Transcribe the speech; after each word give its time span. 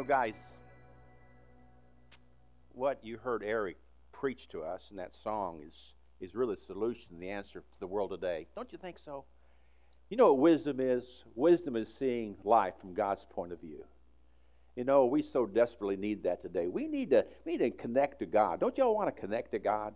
know, 0.00 0.06
guys, 0.06 0.32
what 2.72 2.98
you 3.02 3.18
heard 3.18 3.42
Eric 3.44 3.76
preach 4.12 4.48
to 4.50 4.62
us 4.62 4.80
in 4.90 4.96
that 4.96 5.12
song 5.22 5.60
is, 5.66 5.74
is 6.20 6.34
really 6.34 6.54
the 6.54 6.72
solution, 6.72 7.18
the 7.18 7.28
answer 7.28 7.60
to 7.60 7.80
the 7.80 7.86
world 7.86 8.10
today. 8.10 8.46
Don't 8.56 8.72
you 8.72 8.78
think 8.78 8.96
so? 9.04 9.24
You 10.08 10.16
know 10.16 10.32
what 10.32 10.38
wisdom 10.38 10.80
is? 10.80 11.04
Wisdom 11.34 11.76
is 11.76 11.88
seeing 11.98 12.36
life 12.44 12.74
from 12.80 12.94
God's 12.94 13.26
point 13.30 13.52
of 13.52 13.60
view. 13.60 13.84
You 14.74 14.84
know, 14.84 15.04
we 15.04 15.22
so 15.22 15.44
desperately 15.44 15.96
need 15.96 16.22
that 16.22 16.40
today. 16.40 16.66
We 16.66 16.86
need 16.86 17.10
to, 17.10 17.26
we 17.44 17.58
need 17.58 17.58
to 17.58 17.70
connect 17.70 18.20
to 18.20 18.26
God. 18.26 18.60
Don't 18.60 18.78
y'all 18.78 18.94
want 18.94 19.14
to 19.14 19.20
connect 19.20 19.52
to 19.52 19.58
God? 19.58 19.94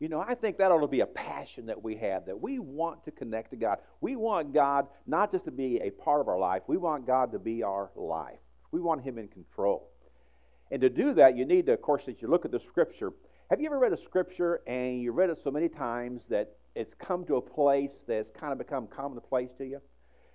You 0.00 0.10
know, 0.10 0.20
I 0.20 0.34
think 0.34 0.58
that 0.58 0.70
ought 0.70 0.82
to 0.82 0.86
be 0.86 1.00
a 1.00 1.06
passion 1.06 1.66
that 1.66 1.82
we 1.82 1.96
have, 1.96 2.26
that 2.26 2.38
we 2.38 2.58
want 2.58 3.04
to 3.06 3.10
connect 3.10 3.52
to 3.52 3.56
God. 3.56 3.78
We 4.02 4.16
want 4.16 4.52
God 4.52 4.88
not 5.06 5.32
just 5.32 5.46
to 5.46 5.50
be 5.50 5.80
a 5.82 5.90
part 5.90 6.20
of 6.20 6.28
our 6.28 6.38
life, 6.38 6.62
we 6.66 6.76
want 6.76 7.06
God 7.06 7.32
to 7.32 7.38
be 7.38 7.62
our 7.62 7.90
life. 7.96 8.38
We 8.72 8.80
want 8.80 9.02
Him 9.02 9.18
in 9.18 9.28
control. 9.28 9.90
And 10.70 10.80
to 10.80 10.88
do 10.88 11.14
that, 11.14 11.36
you 11.36 11.44
need 11.44 11.66
to, 11.66 11.72
of 11.72 11.82
course, 11.82 12.02
as 12.08 12.16
you 12.20 12.28
look 12.28 12.44
at 12.44 12.50
the 12.50 12.60
Scripture, 12.68 13.12
have 13.50 13.60
you 13.60 13.66
ever 13.66 13.78
read 13.78 13.92
a 13.92 14.02
Scripture 14.02 14.60
and 14.66 15.00
you 15.00 15.12
read 15.12 15.30
it 15.30 15.38
so 15.42 15.50
many 15.50 15.68
times 15.68 16.22
that 16.28 16.56
it's 16.74 16.94
come 16.94 17.24
to 17.26 17.36
a 17.36 17.40
place 17.40 17.92
that's 18.08 18.30
kind 18.32 18.52
of 18.52 18.58
become 18.58 18.88
commonplace 18.88 19.50
to 19.58 19.64
you? 19.64 19.80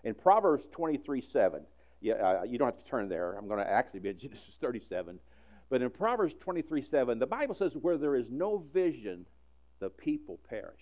In 0.03 0.13
Proverbs 0.16 0.66
23 0.72 1.22
7, 1.22 1.62
you, 1.99 2.13
uh, 2.13 2.44
you 2.48 2.58
don't 2.58 2.67
have 2.67 2.84
to 2.84 2.89
turn 2.89 3.09
there. 3.09 3.34
I'm 3.34 3.48
going 3.48 3.59
to 3.59 3.70
actually 3.70 3.99
be 3.99 4.09
in 4.09 4.20
Genesis 4.20 4.55
37. 4.61 5.20
But 5.70 5.81
in 5.81 5.89
Proverbs 5.89 6.36
23 6.39 6.84
7, 6.84 7.20
the 7.20 7.27
Bible 7.27 7.55
says, 7.55 7.73
Where 7.80 7.98
there 7.98 8.16
is 8.16 8.27
no 8.30 8.66
vision, 8.73 9.25
the 9.80 9.89
people 9.89 10.39
perish. 10.50 10.81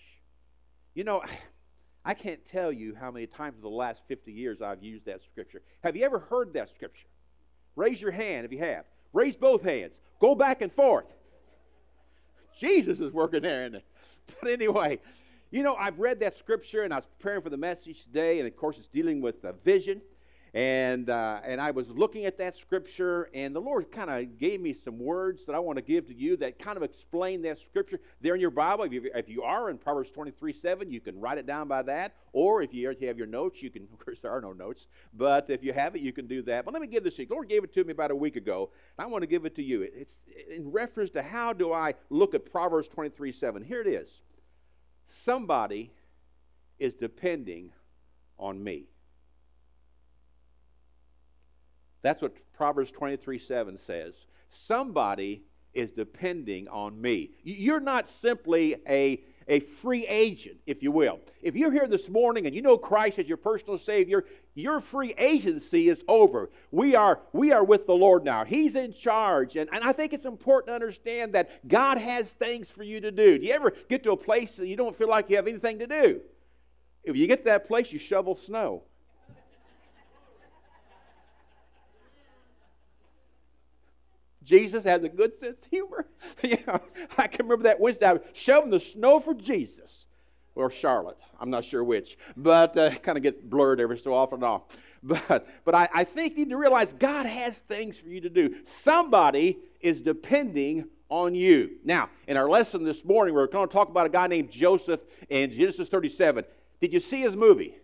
You 0.94 1.04
know, 1.04 1.22
I 2.04 2.14
can't 2.14 2.40
tell 2.46 2.72
you 2.72 2.96
how 2.98 3.10
many 3.10 3.26
times 3.26 3.56
in 3.56 3.62
the 3.62 3.68
last 3.68 4.00
50 4.08 4.32
years 4.32 4.62
I've 4.62 4.82
used 4.82 5.04
that 5.04 5.20
scripture. 5.22 5.60
Have 5.84 5.96
you 5.96 6.04
ever 6.04 6.18
heard 6.18 6.54
that 6.54 6.70
scripture? 6.70 7.06
Raise 7.76 8.00
your 8.00 8.10
hand 8.10 8.44
if 8.44 8.52
you 8.52 8.58
have. 8.58 8.84
Raise 9.12 9.36
both 9.36 9.62
hands. 9.62 9.92
Go 10.20 10.34
back 10.34 10.62
and 10.62 10.72
forth. 10.72 11.06
Jesus 12.58 13.00
is 13.00 13.12
working 13.12 13.42
there, 13.42 13.64
isn't 13.64 13.76
it? 13.76 13.84
But 14.40 14.52
anyway, 14.52 15.00
you 15.50 15.64
know, 15.64 15.74
I've 15.74 15.98
read 15.98 16.20
that 16.20 16.38
scripture 16.38 16.84
and 16.84 16.92
I 16.92 16.98
was 16.98 17.06
preparing 17.18 17.42
for 17.42 17.50
the 17.50 17.56
message 17.56 18.04
today, 18.04 18.38
and 18.38 18.46
of 18.46 18.56
course, 18.56 18.76
it's 18.78 18.86
dealing 18.88 19.20
with 19.20 19.42
a 19.44 19.52
vision. 19.52 20.00
And, 20.52 21.08
uh, 21.08 21.40
and 21.44 21.60
I 21.60 21.70
was 21.70 21.88
looking 21.90 22.24
at 22.24 22.36
that 22.38 22.56
scripture, 22.58 23.30
and 23.34 23.54
the 23.54 23.60
Lord 23.60 23.92
kind 23.92 24.10
of 24.10 24.36
gave 24.36 24.60
me 24.60 24.72
some 24.72 24.98
words 24.98 25.44
that 25.46 25.54
I 25.54 25.60
want 25.60 25.76
to 25.76 25.82
give 25.82 26.08
to 26.08 26.14
you 26.14 26.36
that 26.38 26.58
kind 26.58 26.76
of 26.76 26.82
explain 26.82 27.42
that 27.42 27.60
scripture. 27.60 28.00
There 28.20 28.34
in 28.34 28.40
your 28.40 28.50
Bible, 28.50 28.82
if 28.84 28.92
you, 28.92 29.10
if 29.14 29.28
you 29.28 29.42
are 29.44 29.70
in 29.70 29.78
Proverbs 29.78 30.10
23 30.10 30.52
7, 30.52 30.90
you 30.90 31.00
can 31.00 31.20
write 31.20 31.38
it 31.38 31.46
down 31.46 31.68
by 31.68 31.82
that. 31.82 32.16
Or 32.32 32.62
if 32.62 32.74
you, 32.74 32.88
have 32.88 33.16
your 33.16 33.28
notes, 33.28 33.62
you 33.62 33.70
can, 33.70 33.82
of 33.92 34.04
course, 34.04 34.18
there 34.20 34.32
are 34.32 34.40
no 34.40 34.52
notes, 34.52 34.86
but 35.14 35.48
if 35.50 35.62
you 35.62 35.72
have 35.72 35.94
it, 35.94 36.02
you 36.02 36.12
can 36.12 36.26
do 36.26 36.42
that. 36.42 36.64
But 36.64 36.74
let 36.74 36.82
me 36.82 36.88
give 36.88 37.04
this 37.04 37.14
to 37.14 37.22
you. 37.22 37.28
The 37.28 37.34
Lord 37.34 37.48
gave 37.48 37.62
it 37.62 37.72
to 37.74 37.84
me 37.84 37.92
about 37.92 38.10
a 38.10 38.16
week 38.16 38.34
ago, 38.34 38.70
and 38.98 39.04
I 39.04 39.08
want 39.08 39.22
to 39.22 39.28
give 39.28 39.44
it 39.44 39.54
to 39.54 39.62
you. 39.62 39.82
It's 39.82 40.18
in 40.50 40.72
reference 40.72 41.10
to 41.12 41.22
how 41.22 41.52
do 41.52 41.72
I 41.72 41.94
look 42.08 42.34
at 42.34 42.50
Proverbs 42.50 42.88
23 42.88 43.32
7. 43.32 43.62
Here 43.62 43.80
it 43.80 43.86
is 43.86 44.10
Somebody 45.24 45.92
is 46.78 46.94
depending 46.94 47.70
on 48.38 48.62
me. 48.62 48.86
That's 52.02 52.22
what 52.22 52.34
Proverbs 52.54 52.90
23 52.90 53.38
7 53.38 53.78
says. 53.86 54.14
Somebody 54.50 55.42
is 55.72 55.90
depending 55.90 56.68
on 56.68 57.00
me. 57.00 57.30
You're 57.42 57.80
not 57.80 58.08
simply 58.20 58.76
a, 58.88 59.20
a 59.46 59.60
free 59.60 60.06
agent, 60.06 60.56
if 60.66 60.82
you 60.82 60.90
will. 60.90 61.20
If 61.42 61.54
you're 61.54 61.70
here 61.70 61.86
this 61.86 62.08
morning 62.08 62.46
and 62.46 62.54
you 62.54 62.62
know 62.62 62.76
Christ 62.76 63.18
as 63.18 63.28
your 63.28 63.36
personal 63.36 63.78
Savior, 63.78 64.24
your 64.54 64.80
free 64.80 65.14
agency 65.16 65.88
is 65.88 66.02
over. 66.08 66.50
We 66.72 66.96
are, 66.96 67.20
we 67.32 67.52
are 67.52 67.62
with 67.62 67.86
the 67.86 67.94
Lord 67.94 68.24
now. 68.24 68.44
He's 68.44 68.74
in 68.74 68.92
charge. 68.92 69.56
And, 69.56 69.70
and 69.72 69.84
I 69.84 69.92
think 69.92 70.12
it's 70.12 70.24
important 70.24 70.68
to 70.70 70.74
understand 70.74 71.34
that 71.34 71.68
God 71.68 71.98
has 71.98 72.28
things 72.28 72.68
for 72.68 72.82
you 72.82 73.00
to 73.00 73.12
do. 73.12 73.38
Do 73.38 73.46
you 73.46 73.52
ever 73.52 73.72
get 73.88 74.02
to 74.04 74.12
a 74.12 74.16
place 74.16 74.54
that 74.54 74.66
you 74.66 74.76
don't 74.76 74.96
feel 74.96 75.08
like 75.08 75.30
you 75.30 75.36
have 75.36 75.46
anything 75.46 75.78
to 75.78 75.86
do? 75.86 76.20
If 77.04 77.16
you 77.16 77.26
get 77.26 77.38
to 77.38 77.44
that 77.44 77.68
place, 77.68 77.92
you 77.92 77.98
shovel 77.98 78.36
snow. 78.36 78.82
Jesus 84.50 84.82
has 84.82 85.04
a 85.04 85.08
good 85.08 85.38
sense 85.38 85.62
of 85.62 85.70
humor. 85.70 86.06
yeah, 86.42 86.78
I 87.16 87.28
can 87.28 87.46
remember 87.46 87.62
that 87.68 87.78
Wednesday, 87.78 88.06
I 88.06 88.14
was 88.14 88.22
shoving 88.32 88.70
the 88.70 88.80
snow 88.80 89.20
for 89.20 89.32
Jesus 89.32 90.06
or 90.56 90.72
Charlotte. 90.72 91.18
I'm 91.38 91.50
not 91.50 91.64
sure 91.64 91.84
which, 91.84 92.18
but 92.36 92.76
uh, 92.76 92.90
kind 92.96 93.16
of 93.16 93.22
gets 93.22 93.40
blurred 93.40 93.80
every 93.80 93.96
so 93.96 94.12
often 94.12 94.42
off. 94.42 94.62
But, 95.02 95.48
but 95.64 95.74
I, 95.74 95.88
I 95.94 96.04
think 96.04 96.36
you 96.36 96.44
need 96.44 96.50
to 96.50 96.58
realize 96.58 96.92
God 96.92 97.24
has 97.24 97.60
things 97.60 97.96
for 97.96 98.08
you 98.08 98.20
to 98.20 98.28
do. 98.28 98.56
Somebody 98.82 99.58
is 99.80 100.02
depending 100.02 100.84
on 101.08 101.34
you. 101.34 101.70
Now, 101.84 102.10
in 102.28 102.36
our 102.36 102.46
lesson 102.50 102.84
this 102.84 103.02
morning, 103.02 103.32
we're 103.32 103.46
going 103.46 103.66
to 103.66 103.72
talk 103.72 103.88
about 103.88 104.04
a 104.04 104.10
guy 104.10 104.26
named 104.26 104.50
Joseph 104.50 105.00
in 105.30 105.52
Genesis 105.52 105.88
37. 105.88 106.44
Did 106.82 106.92
you 106.92 107.00
see 107.00 107.22
his 107.22 107.34
movie? 107.34 107.79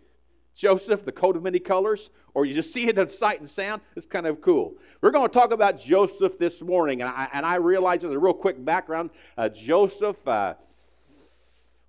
Joseph, 0.57 1.05
the 1.05 1.11
coat 1.11 1.37
of 1.37 1.43
many 1.43 1.59
colors, 1.59 2.09
or 2.33 2.45
you 2.45 2.55
just 2.55 2.73
see 2.73 2.87
it 2.87 2.97
in 2.97 3.07
sight 3.07 3.39
and 3.39 3.49
sound, 3.49 3.81
it's 3.95 4.07
kind 4.07 4.25
of 4.25 4.41
cool. 4.41 4.73
We're 5.01 5.11
going 5.11 5.29
to 5.29 5.33
talk 5.33 5.51
about 5.51 5.79
Joseph 5.79 6.39
this 6.39 6.61
morning, 6.61 7.01
and 7.01 7.09
I, 7.09 7.29
and 7.31 7.45
I 7.45 7.55
realize 7.55 8.03
as 8.03 8.11
a 8.11 8.17
real 8.17 8.33
quick 8.33 8.63
background, 8.65 9.11
uh, 9.37 9.49
Joseph 9.49 10.27
uh, 10.27 10.55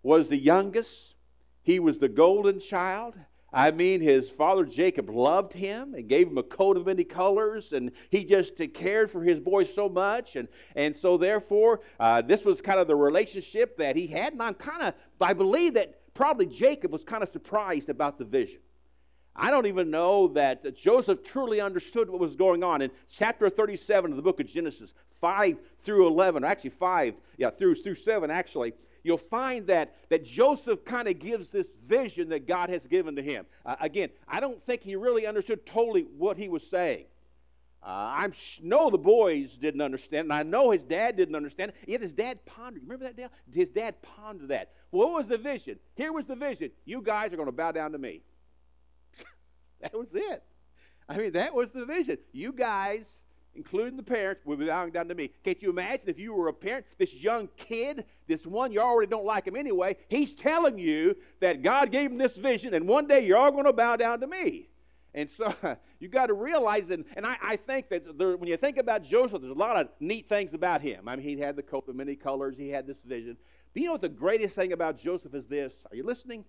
was 0.02 0.28
the 0.28 0.36
youngest. 0.36 0.90
He 1.62 1.80
was 1.80 1.98
the 1.98 2.08
golden 2.08 2.60
child. 2.60 3.14
I 3.50 3.70
mean, 3.70 4.02
his 4.02 4.28
father 4.28 4.66
Jacob 4.66 5.08
loved 5.08 5.54
him 5.54 5.94
and 5.94 6.06
gave 6.06 6.28
him 6.28 6.36
a 6.36 6.42
coat 6.42 6.76
of 6.76 6.84
many 6.84 7.04
colors, 7.04 7.72
and 7.72 7.92
he 8.10 8.22
just 8.22 8.52
cared 8.74 9.10
for 9.10 9.22
his 9.22 9.40
boy 9.40 9.64
so 9.64 9.88
much. 9.88 10.36
And, 10.36 10.48
and 10.76 10.94
so, 10.94 11.16
therefore, 11.16 11.80
uh, 11.98 12.20
this 12.20 12.44
was 12.44 12.60
kind 12.60 12.78
of 12.78 12.86
the 12.86 12.96
relationship 12.96 13.78
that 13.78 13.96
he 13.96 14.06
had. 14.06 14.34
And 14.34 14.42
I'm 14.42 14.52
kind 14.52 14.82
of, 14.82 14.94
I 15.22 15.32
believe 15.32 15.74
that 15.74 15.97
probably 16.18 16.46
Jacob 16.46 16.90
was 16.90 17.04
kind 17.04 17.22
of 17.22 17.28
surprised 17.28 17.88
about 17.88 18.18
the 18.18 18.24
vision. 18.24 18.58
I 19.36 19.52
don't 19.52 19.66
even 19.66 19.88
know 19.88 20.26
that 20.34 20.74
Joseph 20.74 21.22
truly 21.22 21.60
understood 21.60 22.10
what 22.10 22.18
was 22.18 22.34
going 22.34 22.64
on. 22.64 22.82
In 22.82 22.90
chapter 23.08 23.48
37 23.48 24.10
of 24.10 24.16
the 24.16 24.22
book 24.22 24.40
of 24.40 24.48
Genesis, 24.48 24.92
5 25.20 25.56
through 25.84 26.08
11, 26.08 26.42
or 26.42 26.48
actually 26.48 26.70
5, 26.70 27.14
yeah, 27.36 27.50
through, 27.50 27.76
through 27.76 27.94
7, 27.94 28.32
actually, 28.32 28.72
you'll 29.04 29.16
find 29.16 29.68
that, 29.68 29.94
that 30.08 30.24
Joseph 30.24 30.84
kind 30.84 31.06
of 31.06 31.20
gives 31.20 31.50
this 31.50 31.68
vision 31.86 32.30
that 32.30 32.48
God 32.48 32.68
has 32.68 32.82
given 32.90 33.14
to 33.14 33.22
him. 33.22 33.46
Uh, 33.64 33.76
again, 33.80 34.08
I 34.26 34.40
don't 34.40 34.60
think 34.66 34.82
he 34.82 34.96
really 34.96 35.24
understood 35.24 35.64
totally 35.66 36.02
what 36.02 36.36
he 36.36 36.48
was 36.48 36.64
saying. 36.68 37.04
Uh, 37.82 37.86
I 37.86 38.28
know 38.60 38.90
the 38.90 38.98
boys 38.98 39.50
didn't 39.60 39.80
understand, 39.80 40.24
and 40.24 40.32
I 40.32 40.42
know 40.42 40.70
his 40.72 40.82
dad 40.82 41.16
didn't 41.16 41.36
understand. 41.36 41.72
Yet 41.86 42.00
his 42.00 42.12
dad 42.12 42.44
pondered. 42.44 42.82
Remember 42.82 43.04
that, 43.04 43.16
Dale? 43.16 43.30
His 43.52 43.68
dad 43.68 44.02
pondered 44.02 44.48
that. 44.48 44.72
What 44.90 45.12
was 45.12 45.26
the 45.28 45.38
vision? 45.38 45.78
Here 45.94 46.12
was 46.12 46.26
the 46.26 46.34
vision. 46.34 46.70
You 46.84 47.02
guys 47.02 47.32
are 47.32 47.36
going 47.36 47.46
to 47.46 47.52
bow 47.52 47.72
down 47.72 47.92
to 47.92 47.98
me. 47.98 48.22
that 49.80 49.96
was 49.96 50.08
it. 50.12 50.42
I 51.08 51.16
mean, 51.16 51.32
that 51.32 51.54
was 51.54 51.70
the 51.72 51.84
vision. 51.84 52.18
You 52.32 52.52
guys, 52.52 53.04
including 53.54 53.96
the 53.96 54.02
parents, 54.02 54.44
will 54.44 54.56
be 54.56 54.66
bowing 54.66 54.90
down 54.90 55.08
to 55.08 55.14
me. 55.14 55.30
Can't 55.44 55.62
you 55.62 55.70
imagine 55.70 56.08
if 56.08 56.18
you 56.18 56.34
were 56.34 56.48
a 56.48 56.52
parent, 56.52 56.84
this 56.98 57.14
young 57.14 57.48
kid, 57.56 58.04
this 58.26 58.44
one, 58.44 58.72
you 58.72 58.80
already 58.80 59.08
don't 59.08 59.24
like 59.24 59.46
him 59.46 59.56
anyway, 59.56 59.96
he's 60.08 60.32
telling 60.32 60.78
you 60.78 61.16
that 61.40 61.62
God 61.62 61.92
gave 61.92 62.10
him 62.10 62.18
this 62.18 62.36
vision, 62.36 62.74
and 62.74 62.88
one 62.88 63.06
day 63.06 63.24
you're 63.24 63.38
all 63.38 63.52
going 63.52 63.64
to 63.64 63.72
bow 63.72 63.96
down 63.96 64.20
to 64.20 64.26
me. 64.26 64.68
And 65.14 65.28
so 65.36 65.54
you 66.00 66.08
got 66.08 66.26
to 66.26 66.34
realize 66.34 66.86
that, 66.88 67.00
and 67.16 67.26
I, 67.26 67.36
I 67.42 67.56
think 67.56 67.88
that 67.88 68.18
there, 68.18 68.36
when 68.36 68.48
you 68.48 68.56
think 68.56 68.76
about 68.76 69.02
Joseph, 69.02 69.40
there's 69.40 69.54
a 69.54 69.58
lot 69.58 69.76
of 69.76 69.88
neat 70.00 70.28
things 70.28 70.54
about 70.54 70.80
him. 70.80 71.08
I 71.08 71.16
mean, 71.16 71.24
he 71.24 71.38
had 71.38 71.56
the 71.56 71.62
coat 71.62 71.88
of 71.88 71.96
many 71.96 72.14
colors, 72.14 72.56
he 72.56 72.68
had 72.68 72.86
this 72.86 72.98
vision. 73.04 73.36
But 73.72 73.82
you 73.82 73.86
know 73.86 73.92
what 73.92 74.00
the 74.00 74.08
greatest 74.08 74.54
thing 74.54 74.72
about 74.72 74.98
Joseph 74.98 75.34
is 75.34 75.46
this? 75.46 75.72
Are 75.90 75.96
you 75.96 76.04
listening? 76.04 76.44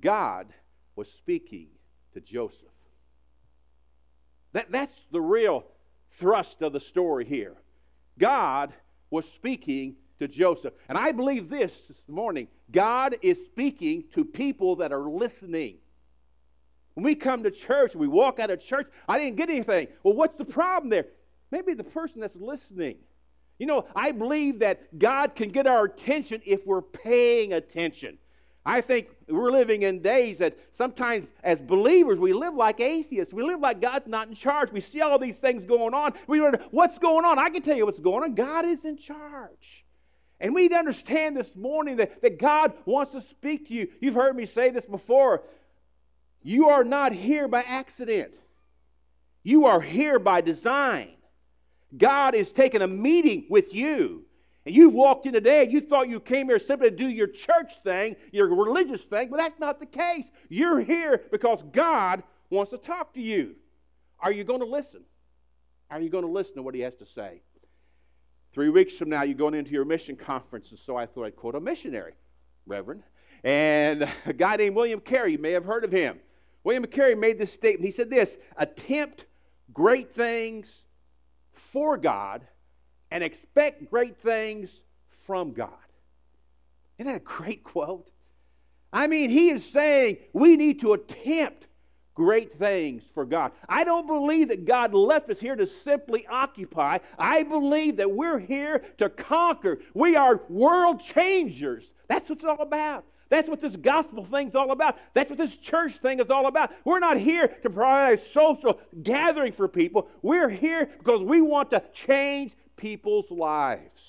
God 0.00 0.48
was 0.96 1.08
speaking 1.08 1.68
to 2.14 2.20
Joseph. 2.20 2.58
That, 4.52 4.70
that's 4.70 4.94
the 5.12 5.20
real 5.20 5.64
thrust 6.18 6.62
of 6.62 6.72
the 6.72 6.80
story 6.80 7.24
here. 7.24 7.54
God 8.18 8.72
was 9.10 9.24
speaking 9.36 9.96
to 10.18 10.28
Joseph. 10.28 10.74
And 10.88 10.98
I 10.98 11.12
believe 11.12 11.48
this 11.48 11.72
this 11.88 11.98
morning 12.08 12.48
God 12.70 13.16
is 13.22 13.38
speaking 13.46 14.04
to 14.14 14.24
people 14.24 14.76
that 14.76 14.92
are 14.92 15.08
listening. 15.08 15.76
When 16.98 17.04
we 17.04 17.14
come 17.14 17.44
to 17.44 17.52
church, 17.52 17.94
we 17.94 18.08
walk 18.08 18.40
out 18.40 18.50
of 18.50 18.60
church, 18.60 18.88
I 19.08 19.20
didn't 19.20 19.36
get 19.36 19.48
anything. 19.48 19.86
Well, 20.02 20.14
what's 20.14 20.34
the 20.34 20.44
problem 20.44 20.90
there? 20.90 21.06
Maybe 21.52 21.72
the 21.74 21.84
person 21.84 22.20
that's 22.20 22.34
listening. 22.34 22.96
You 23.60 23.66
know, 23.66 23.86
I 23.94 24.10
believe 24.10 24.58
that 24.58 24.98
God 24.98 25.36
can 25.36 25.50
get 25.50 25.68
our 25.68 25.84
attention 25.84 26.42
if 26.44 26.66
we're 26.66 26.82
paying 26.82 27.52
attention. 27.52 28.18
I 28.66 28.80
think 28.80 29.10
we're 29.28 29.52
living 29.52 29.82
in 29.82 30.02
days 30.02 30.38
that 30.38 30.58
sometimes, 30.72 31.28
as 31.44 31.60
believers, 31.60 32.18
we 32.18 32.32
live 32.32 32.54
like 32.54 32.80
atheists. 32.80 33.32
We 33.32 33.44
live 33.44 33.60
like 33.60 33.80
God's 33.80 34.08
not 34.08 34.26
in 34.26 34.34
charge. 34.34 34.72
We 34.72 34.80
see 34.80 35.00
all 35.00 35.20
these 35.20 35.36
things 35.36 35.62
going 35.62 35.94
on. 35.94 36.14
We 36.26 36.40
wonder, 36.40 36.60
what's 36.72 36.98
going 36.98 37.24
on? 37.24 37.38
I 37.38 37.48
can 37.50 37.62
tell 37.62 37.76
you 37.76 37.86
what's 37.86 38.00
going 38.00 38.24
on. 38.24 38.34
God 38.34 38.64
is 38.64 38.84
in 38.84 38.98
charge. 38.98 39.84
And 40.40 40.52
we 40.52 40.62
need 40.62 40.70
to 40.70 40.78
understand 40.78 41.36
this 41.36 41.54
morning 41.54 41.98
that, 41.98 42.22
that 42.22 42.40
God 42.40 42.72
wants 42.86 43.12
to 43.12 43.20
speak 43.20 43.68
to 43.68 43.74
you. 43.74 43.88
You've 44.00 44.16
heard 44.16 44.34
me 44.34 44.46
say 44.46 44.70
this 44.70 44.84
before. 44.84 45.44
You 46.48 46.70
are 46.70 46.82
not 46.82 47.12
here 47.12 47.46
by 47.46 47.60
accident, 47.60 48.32
you 49.42 49.66
are 49.66 49.82
here 49.82 50.18
by 50.18 50.40
design. 50.40 51.10
God 51.94 52.34
is 52.34 52.52
taking 52.52 52.80
a 52.80 52.86
meeting 52.86 53.44
with 53.50 53.74
you. 53.74 54.24
And 54.64 54.74
you've 54.74 54.94
walked 54.94 55.26
in 55.26 55.34
today 55.34 55.64
and 55.64 55.72
you 55.72 55.82
thought 55.82 56.08
you 56.08 56.20
came 56.20 56.46
here 56.46 56.58
simply 56.58 56.88
to 56.88 56.96
do 56.96 57.06
your 57.06 57.26
church 57.26 57.74
thing, 57.84 58.16
your 58.32 58.48
religious 58.48 59.02
thing, 59.02 59.28
but 59.28 59.36
that's 59.36 59.60
not 59.60 59.78
the 59.78 59.84
case. 59.84 60.24
You're 60.48 60.80
here 60.80 61.20
because 61.30 61.62
God 61.70 62.22
wants 62.48 62.70
to 62.70 62.78
talk 62.78 63.12
to 63.12 63.20
you. 63.20 63.54
Are 64.18 64.32
you 64.32 64.42
going 64.42 64.60
to 64.60 64.66
listen? 64.66 65.02
Are 65.90 66.00
you 66.00 66.08
going 66.08 66.24
to 66.24 66.30
listen 66.30 66.54
to 66.54 66.62
what 66.62 66.74
he 66.74 66.80
has 66.80 66.94
to 66.94 67.06
say? 67.14 67.42
Three 68.54 68.70
weeks 68.70 68.94
from 68.94 69.10
now, 69.10 69.22
you're 69.22 69.36
going 69.36 69.54
into 69.54 69.72
your 69.72 69.84
mission 69.84 70.16
conference, 70.16 70.70
and 70.70 70.78
so 70.86 70.96
I 70.96 71.04
thought 71.04 71.24
I'd 71.24 71.36
quote 71.36 71.56
a 71.56 71.60
missionary, 71.60 72.14
Reverend. 72.66 73.02
And 73.44 74.08
a 74.24 74.32
guy 74.32 74.56
named 74.56 74.76
William 74.76 75.00
Carey, 75.00 75.32
you 75.32 75.38
may 75.38 75.52
have 75.52 75.66
heard 75.66 75.84
of 75.84 75.92
him. 75.92 76.20
William 76.64 76.84
Carey 76.86 77.14
made 77.14 77.38
this 77.38 77.52
statement. 77.52 77.86
He 77.86 77.92
said 77.92 78.10
this 78.10 78.36
Attempt 78.56 79.24
great 79.72 80.14
things 80.14 80.66
for 81.72 81.96
God 81.96 82.46
and 83.10 83.24
expect 83.24 83.90
great 83.90 84.18
things 84.18 84.70
from 85.26 85.52
God. 85.52 85.70
Isn't 86.98 87.12
that 87.12 87.16
a 87.16 87.24
great 87.24 87.64
quote? 87.64 88.10
I 88.92 89.06
mean, 89.06 89.30
he 89.30 89.50
is 89.50 89.64
saying 89.64 90.18
we 90.32 90.56
need 90.56 90.80
to 90.80 90.94
attempt 90.94 91.66
great 92.14 92.58
things 92.58 93.04
for 93.14 93.24
God. 93.24 93.52
I 93.68 93.84
don't 93.84 94.06
believe 94.06 94.48
that 94.48 94.64
God 94.64 94.92
left 94.92 95.30
us 95.30 95.38
here 95.38 95.54
to 95.54 95.66
simply 95.66 96.26
occupy. 96.26 96.98
I 97.16 97.44
believe 97.44 97.98
that 97.98 98.10
we're 98.10 98.40
here 98.40 98.82
to 98.98 99.08
conquer. 99.08 99.78
We 99.94 100.16
are 100.16 100.40
world 100.48 101.00
changers. 101.00 101.92
That's 102.08 102.28
what 102.28 102.38
it's 102.38 102.44
all 102.44 102.60
about. 102.60 103.04
That's 103.30 103.48
what 103.48 103.60
this 103.60 103.76
gospel 103.76 104.24
thing's 104.24 104.54
all 104.54 104.70
about. 104.70 104.98
That's 105.12 105.28
what 105.28 105.38
this 105.38 105.54
church 105.56 105.98
thing 105.98 106.20
is 106.20 106.30
all 106.30 106.46
about. 106.46 106.72
We're 106.84 106.98
not 106.98 107.18
here 107.18 107.48
to 107.48 107.70
provide 107.70 108.18
a 108.18 108.24
social 108.30 108.80
gathering 109.02 109.52
for 109.52 109.68
people. 109.68 110.08
We're 110.22 110.48
here 110.48 110.88
because 110.98 111.22
we 111.22 111.42
want 111.42 111.70
to 111.70 111.82
change 111.92 112.52
people's 112.76 113.30
lives. 113.30 114.00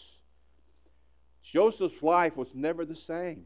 Joseph's 1.44 2.01
life 2.01 2.38
was 2.38 2.54
never 2.54 2.86
the 2.86 2.95
same 2.95 3.45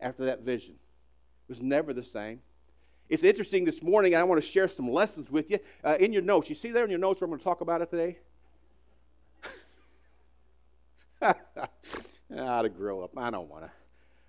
after 0.00 0.26
that 0.26 0.42
vision. 0.42 0.74
It 1.48 1.52
was 1.52 1.62
never 1.62 1.92
the 1.92 2.04
same. 2.04 2.40
It's 3.08 3.24
interesting 3.24 3.64
this 3.64 3.82
morning, 3.82 4.14
I 4.14 4.22
want 4.22 4.42
to 4.42 4.48
share 4.48 4.68
some 4.68 4.90
lessons 4.90 5.30
with 5.30 5.50
you 5.50 5.58
uh, 5.82 5.96
in 5.98 6.12
your 6.12 6.22
notes. 6.22 6.48
You 6.48 6.54
see 6.54 6.70
there 6.70 6.84
in 6.84 6.90
your 6.90 6.98
notes 6.98 7.20
where 7.20 7.26
I'm 7.26 7.30
going 7.30 7.40
to 7.40 7.44
talk 7.44 7.60
about 7.60 7.82
it 7.82 7.90
today? 7.90 8.18
I 11.22 11.34
ought 12.38 12.62
to 12.62 12.68
grow 12.68 13.02
up. 13.02 13.16
I 13.16 13.30
don't 13.30 13.48
want 13.48 13.64
to. 13.64 13.70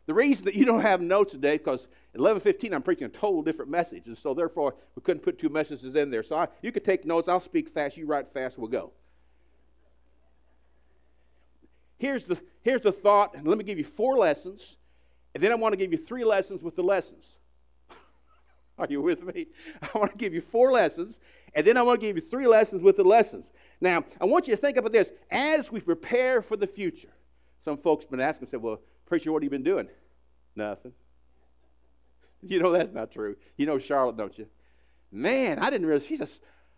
The 0.06 0.14
reason 0.14 0.46
that 0.46 0.56
you 0.56 0.66
don't 0.66 0.82
have 0.82 1.02
notes 1.02 1.32
today 1.32 1.58
because 1.58 1.88
at 2.14 2.20
11:15 2.20 2.74
I'm 2.74 2.84
preaching 2.84 3.06
a 3.06 3.10
total 3.10 3.42
different 3.42 3.72
message, 3.72 4.04
and 4.06 4.18
so 4.18 4.34
therefore 4.34 4.76
we 4.96 5.02
couldn't 5.02 5.24
put 5.24 5.40
two 5.40 5.50
messages 5.50 5.96
in 5.96 6.12
there. 6.12 6.24
So 6.24 6.36
I, 6.36 6.48
you 6.62 6.72
could 6.72 6.86
take 6.86 7.06
notes. 7.06 7.28
I'll 7.28 7.42
speak 7.42 7.70
fast. 7.70 7.98
You 7.98 8.06
write 8.06 8.32
fast. 8.34 8.58
We'll 8.58 8.70
go. 8.70 8.92
Here's 11.98 12.24
the 12.26 12.38
here's 12.62 12.84
the 12.84 12.92
thought, 12.92 13.36
and 13.36 13.48
let 13.48 13.58
me 13.58 13.64
give 13.64 13.78
you 13.78 13.84
four 13.84 14.18
lessons, 14.18 14.76
and 15.34 15.44
then 15.44 15.52
I 15.52 15.56
want 15.56 15.74
to 15.74 15.78
give 15.78 15.92
you 15.92 15.98
three 15.98 16.24
lessons 16.24 16.62
with 16.62 16.76
the 16.76 16.84
lessons. 16.84 17.24
Are 18.78 18.88
you 18.88 19.02
with 19.02 19.24
me? 19.24 19.48
I 19.82 19.98
want 19.98 20.12
to 20.12 20.18
give 20.18 20.34
you 20.34 20.42
four 20.42 20.72
lessons, 20.72 21.20
and 21.56 21.66
then 21.66 21.78
I 21.78 21.82
want 21.82 22.00
to 22.00 22.06
give 22.06 22.16
you 22.16 22.22
three 22.22 22.48
lessons 22.48 22.84
with 22.84 22.98
the 22.98 23.04
lessons. 23.04 23.52
Now, 23.82 24.06
I 24.22 24.26
want 24.26 24.48
you 24.48 24.56
to 24.56 24.62
think 24.62 24.78
about 24.78 24.92
this 24.92 25.10
as 25.32 25.72
we 25.72 25.80
prepare 25.80 26.42
for 26.42 26.58
the 26.58 26.68
future. 26.68 27.10
Some 27.64 27.78
folks 27.78 28.04
have 28.04 28.12
been 28.12 28.20
asking, 28.20 28.50
said, 28.52 28.62
Well, 28.62 28.80
preacher, 29.06 29.32
what 29.32 29.42
have 29.42 29.44
you 29.44 29.50
been 29.50 29.64
doing? 29.64 29.88
Nothing. 30.56 30.94
You 32.42 32.62
know 32.62 32.72
that's 32.72 32.94
not 32.94 33.12
true. 33.12 33.36
You 33.58 33.66
know 33.66 33.80
Charlotte, 33.80 34.18
don't 34.18 34.38
you? 34.38 34.48
Man, 35.12 35.60
I 35.60 35.70
didn't 35.70 35.88
realize 35.88 36.06
she's 36.06 36.22
a, 36.22 36.28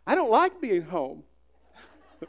I 0.06 0.16
don't 0.16 0.30
like 0.32 0.62
being 0.62 0.84
home. 0.84 1.24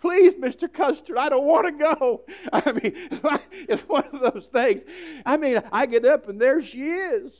Please, 0.00 0.34
Mr. 0.34 0.72
Custard, 0.72 1.16
I 1.16 1.28
don't 1.28 1.46
want 1.46 1.66
to 1.66 1.72
go. 1.72 2.22
I 2.52 2.72
mean, 2.72 2.92
it's 3.68 3.82
one 3.82 4.04
of 4.12 4.34
those 4.34 4.48
things. 4.52 4.82
I 5.24 5.36
mean, 5.36 5.62
I 5.72 5.86
get 5.86 6.04
up 6.04 6.28
and 6.28 6.40
there 6.40 6.62
she 6.62 6.82
is 6.82 7.32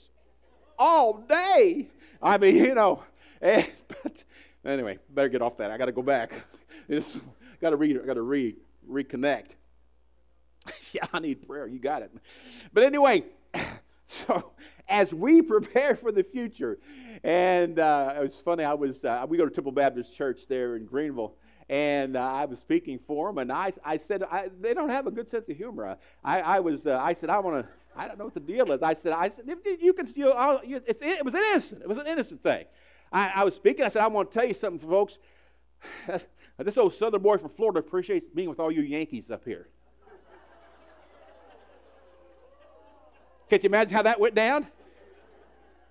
all 0.79 1.19
day. 1.29 1.89
I 2.23 2.39
mean, 2.39 2.57
you 2.57 2.75
know. 2.75 3.03
And, 3.41 3.69
but 3.89 4.25
anyway, 4.65 4.99
better 5.11 5.29
get 5.29 5.43
off 5.43 5.59
that. 5.59 5.71
I 5.71 5.77
got 5.77 5.87
to 5.87 5.93
go 5.93 6.03
back. 6.03 6.33
got 7.61 7.71
to 7.71 7.77
read. 7.77 8.01
I 8.03 8.07
got 8.07 8.15
to 8.15 8.23
re 8.23 8.57
reconnect. 8.89 9.51
yeah, 10.93 11.07
I 11.13 11.21
need 11.21 11.47
prayer. 11.47 11.67
You 11.67 11.79
got 11.79 12.03
it. 12.03 12.11
But 12.73 12.85
anyway, 12.85 13.25
so 14.27 14.53
as 14.89 15.13
we 15.13 15.43
prepare 15.43 15.97
for 15.97 16.13
the 16.13 16.23
future, 16.23 16.79
and 17.25 17.79
uh, 17.79 18.15
it 18.17 18.23
was 18.23 18.41
funny. 18.45 18.65
I 18.65 18.75
was 18.75 19.03
uh, 19.05 19.27
we 19.29 19.37
go 19.37 19.45
to 19.45 19.55
Temple 19.55 19.73
Baptist 19.73 20.17
Church 20.17 20.41
there 20.49 20.77
in 20.77 20.87
Greenville 20.87 21.35
and 21.69 22.17
uh, 22.17 22.21
I 22.21 22.45
was 22.45 22.59
speaking 22.61 23.01
for 23.07 23.29
them, 23.29 23.39
and 23.39 23.51
I, 23.51 23.73
I 23.85 23.97
said 23.97 24.23
I, 24.23 24.51
they 24.61 24.73
don't 24.73 24.89
have 24.89 25.07
a 25.07 25.11
good 25.11 25.29
sense 25.29 25.49
of 25.49 25.57
humor. 25.57 25.97
I, 26.23 26.41
I 26.41 26.61
was 26.61 26.87
uh, 26.87 26.97
I 26.97 27.13
said 27.13 27.31
I 27.31 27.39
want 27.41 27.65
to. 27.65 27.73
I 27.97 28.07
don't 28.07 28.19
know 28.19 28.27
what 28.27 28.35
the 28.35 28.41
deal 28.41 28.71
is. 28.73 28.83
I 28.83 28.95
said 28.95 29.13
I 29.13 29.31
said 29.31 29.47
you 29.47 29.93
can 29.93 30.07
you, 30.15 30.33
you 30.65 30.83
it's, 30.87 31.03
it 31.03 31.25
was 31.25 31.35
an 31.35 31.43
innocent. 31.51 31.83
It 31.83 31.89
was 31.89 31.99
an 31.99 32.07
innocent 32.07 32.43
thing. 32.43 32.67
I, 33.13 33.29
I 33.29 33.45
was 33.45 33.55
speaking. 33.55 33.85
I 33.85 33.89
said 33.89 34.03
I 34.03 34.07
want 34.07 34.31
to 34.31 34.39
tell 34.39 34.47
you 34.47 34.55
something, 34.55 34.89
folks. 34.89 35.19
this 36.59 36.77
old 36.77 36.95
Southern 36.95 37.23
boy 37.23 37.39
from 37.39 37.51
Florida 37.51 37.81
appreciates 37.81 38.27
being 38.27 38.49
with 38.49 38.61
all 38.61 38.71
you 38.71 38.83
Yankees 38.83 39.31
up 39.31 39.45
here. 39.45 39.69
Can 43.49 43.61
you 43.63 43.69
imagine 43.69 43.95
how 43.95 44.03
that 44.03 44.21
went 44.21 44.35
down? 44.35 44.67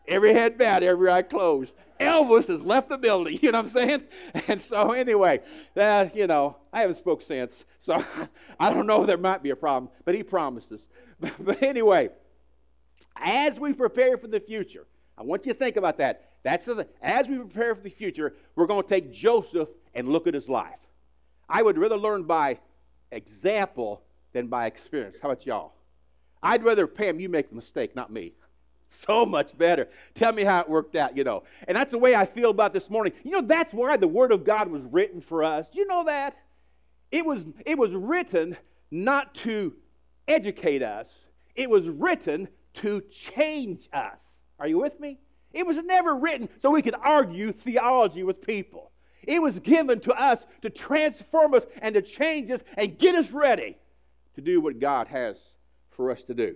Every 0.08 0.34
head 0.34 0.58
bowed, 0.58 0.84
every 0.84 1.12
eye 1.12 1.22
closed. 1.22 1.72
Elvis 2.00 2.48
has 2.48 2.62
left 2.62 2.90
the 2.90 2.98
building. 2.98 3.40
You 3.42 3.52
know 3.52 3.60
what 3.62 3.68
I'm 3.68 3.72
saying? 3.72 4.04
And 4.48 4.62
so 4.62 4.92
anyway, 4.92 5.42
uh, 5.78 6.08
you 6.14 6.28
know, 6.28 6.58
I 6.74 6.82
haven't 6.82 6.98
spoke 6.98 7.22
since, 7.22 7.54
so 7.82 8.04
I 8.60 8.74
don't 8.74 8.88
know. 8.88 9.06
There 9.06 9.18
might 9.18 9.42
be 9.44 9.52
a 9.52 9.56
problem, 9.56 9.92
but 10.04 10.16
he 10.16 10.24
promised 10.24 10.72
us. 10.72 10.80
But, 11.18 11.32
but 11.40 11.64
anyway, 11.64 12.10
as 13.16 13.58
we 13.58 13.72
prepare 13.72 14.18
for 14.18 14.28
the 14.28 14.42
future, 14.42 14.86
I 15.18 15.24
want 15.24 15.46
you 15.46 15.54
to 15.54 15.58
think 15.58 15.78
about 15.78 15.98
that. 16.00 16.32
That's 16.44 16.66
the, 16.66 16.88
as 17.02 17.26
we 17.28 17.38
prepare 17.38 17.74
for 17.74 17.82
the 17.82 17.90
future, 17.90 18.34
we're 18.54 18.68
going 18.68 18.84
to 18.84 18.90
take 18.90 19.14
Joseph 19.14 19.70
and 19.94 20.10
look 20.10 20.28
at 20.28 20.34
his 20.34 20.50
life. 20.50 20.76
I 21.48 21.62
would 21.62 21.78
rather 21.78 21.96
learn 21.96 22.24
by 22.24 22.60
example 23.12 24.04
than 24.34 24.48
by 24.48 24.66
experience. 24.66 25.18
How 25.22 25.30
about 25.30 25.46
y'all? 25.46 25.75
I'd 26.42 26.64
rather 26.64 26.88
Pam, 26.88 27.20
you 27.20 27.30
make 27.30 27.50
the 27.50 27.56
mistake, 27.56 27.96
not 27.96 28.12
me 28.12 28.34
so 29.06 29.26
much 29.26 29.58
better. 29.58 29.88
Tell 30.14 30.32
me 30.32 30.44
how 30.44 30.62
it 30.62 30.70
worked 30.70 30.96
out, 30.96 31.18
you 31.18 31.24
know. 31.24 31.44
And 31.68 31.76
that's 31.76 31.92
the 31.92 31.98
way 31.98 32.16
I 32.16 32.26
feel 32.26 32.50
about 32.50 32.74
this 32.74 32.90
morning. 32.90 33.14
You 33.24 33.32
know, 33.32 33.42
that's 33.42 33.74
why 33.74 33.98
the 33.98 34.08
Word 34.08 34.32
of 34.32 34.46
God 34.46 34.70
was 34.70 34.82
written 34.84 35.22
for 35.22 35.44
us. 35.44 35.66
You 35.74 35.88
know 35.88 36.06
that? 36.06 36.38
It 37.12 37.26
was, 37.26 37.44
it 37.66 37.78
was 37.78 37.92
written 37.92 38.58
not 38.92 39.34
to 39.36 39.74
educate 40.28 40.82
us, 40.82 41.08
it 41.56 41.70
was 41.70 41.88
written 41.88 42.48
to 42.76 43.02
change 43.12 43.88
us. 43.94 44.20
Are 44.60 44.68
you 44.68 44.80
with 44.80 45.00
me? 45.00 45.20
It 45.54 45.66
was 45.66 45.78
never 45.78 46.16
written 46.16 46.50
so 46.62 46.72
we 46.72 46.82
could 46.82 46.96
argue 46.96 47.54
theology 47.54 48.24
with 48.24 48.42
people. 48.42 48.92
It 49.24 49.42
was 49.42 49.58
given 49.60 50.02
to 50.02 50.14
us 50.14 50.46
to 50.62 50.70
transform 50.70 51.54
us 51.54 51.66
and 51.82 51.96
to 51.96 52.02
change 52.02 52.52
us 52.52 52.62
and 52.78 52.98
get 52.98 53.16
us 53.16 53.32
ready 53.32 53.78
to 54.36 54.42
do 54.42 54.60
what 54.60 54.80
God 54.80 55.08
has 55.08 55.38
for 55.96 56.12
us 56.12 56.24
to 56.26 56.34
do. 56.34 56.56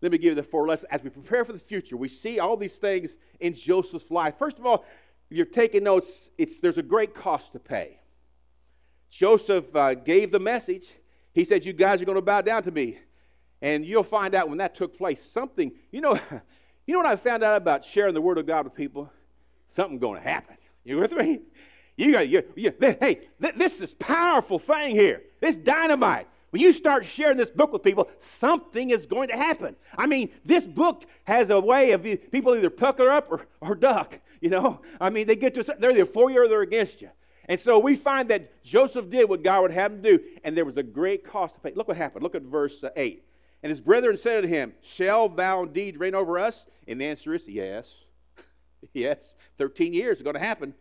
Let 0.00 0.10
me 0.10 0.18
give 0.18 0.30
you 0.30 0.34
the 0.34 0.42
four 0.42 0.66
lessons. 0.66 0.88
As 0.90 1.02
we 1.02 1.10
prepare 1.10 1.44
for 1.44 1.52
the 1.52 1.58
future, 1.58 1.96
we 1.96 2.08
see 2.08 2.40
all 2.40 2.56
these 2.56 2.74
things 2.74 3.10
in 3.38 3.54
Joseph's 3.54 4.10
life. 4.10 4.34
First 4.38 4.58
of 4.58 4.66
all, 4.66 4.84
if 5.30 5.36
you're 5.36 5.46
taking 5.46 5.84
notes, 5.84 6.08
it's, 6.36 6.58
there's 6.60 6.78
a 6.78 6.82
great 6.82 7.14
cost 7.14 7.52
to 7.52 7.58
pay. 7.58 7.98
Joseph 9.10 9.74
uh, 9.76 9.94
gave 9.94 10.32
the 10.32 10.40
message. 10.40 10.86
He 11.32 11.44
said, 11.44 11.64
You 11.64 11.72
guys 11.72 12.02
are 12.02 12.04
going 12.04 12.16
to 12.16 12.22
bow 12.22 12.40
down 12.40 12.64
to 12.64 12.70
me. 12.70 12.98
And 13.60 13.86
you'll 13.86 14.02
find 14.02 14.34
out 14.34 14.48
when 14.48 14.58
that 14.58 14.74
took 14.74 14.98
place, 14.98 15.22
something, 15.32 15.70
you 15.92 16.00
know, 16.00 16.14
you 16.86 16.94
know 16.94 16.98
what 16.98 17.06
I 17.06 17.14
found 17.14 17.44
out 17.44 17.56
about 17.56 17.84
sharing 17.84 18.14
the 18.14 18.20
word 18.20 18.38
of 18.38 18.46
God 18.46 18.64
with 18.64 18.74
people? 18.74 19.08
Something's 19.76 20.00
going 20.00 20.20
to 20.20 20.28
happen. 20.28 20.56
You 20.84 20.98
with 20.98 21.12
me? 21.12 21.40
You 21.96 22.12
got, 22.12 22.28
you, 22.28 22.42
you, 22.56 22.72
hey, 22.80 23.28
this 23.38 23.80
is 23.80 23.94
powerful 23.94 24.58
thing 24.58 24.96
here. 24.96 25.22
This 25.40 25.56
dynamite. 25.56 26.26
When 26.52 26.60
you 26.60 26.74
start 26.74 27.06
sharing 27.06 27.38
this 27.38 27.48
book 27.48 27.72
with 27.72 27.82
people, 27.82 28.10
something 28.18 28.90
is 28.90 29.06
going 29.06 29.28
to 29.28 29.36
happen. 29.36 29.74
I 29.96 30.06
mean, 30.06 30.28
this 30.44 30.64
book 30.64 31.06
has 31.24 31.48
a 31.48 31.58
way 31.58 31.92
of 31.92 32.02
people 32.02 32.54
either 32.54 32.68
pucker 32.68 33.10
up 33.10 33.32
or, 33.32 33.46
or 33.62 33.74
duck. 33.74 34.18
You 34.42 34.50
know, 34.50 34.82
I 35.00 35.08
mean, 35.08 35.26
they 35.26 35.34
get 35.34 35.54
to 35.54 35.62
they're 35.78 35.92
either 35.92 36.04
for 36.04 36.30
you 36.30 36.42
or 36.42 36.48
they're 36.48 36.60
against 36.60 37.00
you. 37.00 37.08
And 37.48 37.58
so 37.58 37.78
we 37.78 37.96
find 37.96 38.28
that 38.28 38.62
Joseph 38.62 39.08
did 39.08 39.30
what 39.30 39.42
God 39.42 39.62
would 39.62 39.70
have 39.70 39.92
him 39.92 40.02
do, 40.02 40.20
and 40.44 40.54
there 40.54 40.66
was 40.66 40.76
a 40.76 40.82
great 40.82 41.26
cost 41.26 41.54
to 41.54 41.60
pay. 41.60 41.72
Look 41.74 41.88
what 41.88 41.96
happened. 41.96 42.22
Look 42.22 42.34
at 42.34 42.42
verse 42.42 42.84
uh, 42.84 42.90
8. 42.96 43.24
And 43.62 43.70
his 43.70 43.80
brethren 43.80 44.18
said 44.18 44.42
to 44.42 44.48
him, 44.48 44.74
Shall 44.82 45.30
thou 45.30 45.62
indeed 45.62 45.98
reign 45.98 46.14
over 46.14 46.38
us? 46.38 46.66
And 46.86 47.00
the 47.00 47.06
answer 47.06 47.32
is 47.32 47.44
yes. 47.46 47.88
yes. 48.92 49.16
13 49.56 49.94
years 49.94 50.18
is 50.18 50.22
going 50.22 50.34
to 50.34 50.40
happen. 50.40 50.74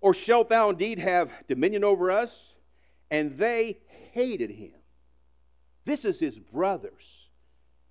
Or 0.00 0.14
shalt 0.14 0.48
thou 0.48 0.70
indeed 0.70 0.98
have 0.98 1.30
dominion 1.48 1.84
over 1.84 2.10
us? 2.10 2.30
And 3.10 3.38
they 3.38 3.78
hated 4.12 4.50
him. 4.50 4.72
This 5.84 6.04
is 6.04 6.18
his 6.18 6.38
brothers. 6.38 7.04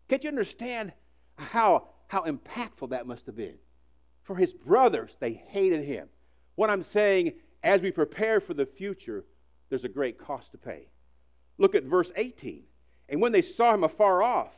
Can't 0.07 0.23
you 0.23 0.29
understand 0.29 0.91
how, 1.37 1.87
how 2.07 2.23
impactful 2.23 2.89
that 2.89 3.07
must 3.07 3.25
have 3.25 3.35
been? 3.35 3.57
for 4.25 4.35
his 4.35 4.51
brothers, 4.51 5.11
they 5.19 5.33
hated 5.47 5.85
him. 5.85 6.09
What 6.55 6.69
I'm 6.69 6.83
saying, 6.83 7.33
as 7.63 7.81
we 7.81 7.91
prepare 7.91 8.41
for 8.41 8.53
the 8.53 8.65
future, 8.65 9.23
there's 9.69 9.83
a 9.83 9.89
great 9.89 10.17
cost 10.17 10.51
to 10.51 10.57
pay. 10.57 10.87
Look 11.57 11.75
at 11.75 11.83
verse 11.83 12.11
18. 12.15 12.63
And 13.07 13.21
when 13.21 13.31
they 13.31 13.43
saw 13.43 13.73
him 13.73 13.83
afar 13.83 14.23
off, 14.23 14.51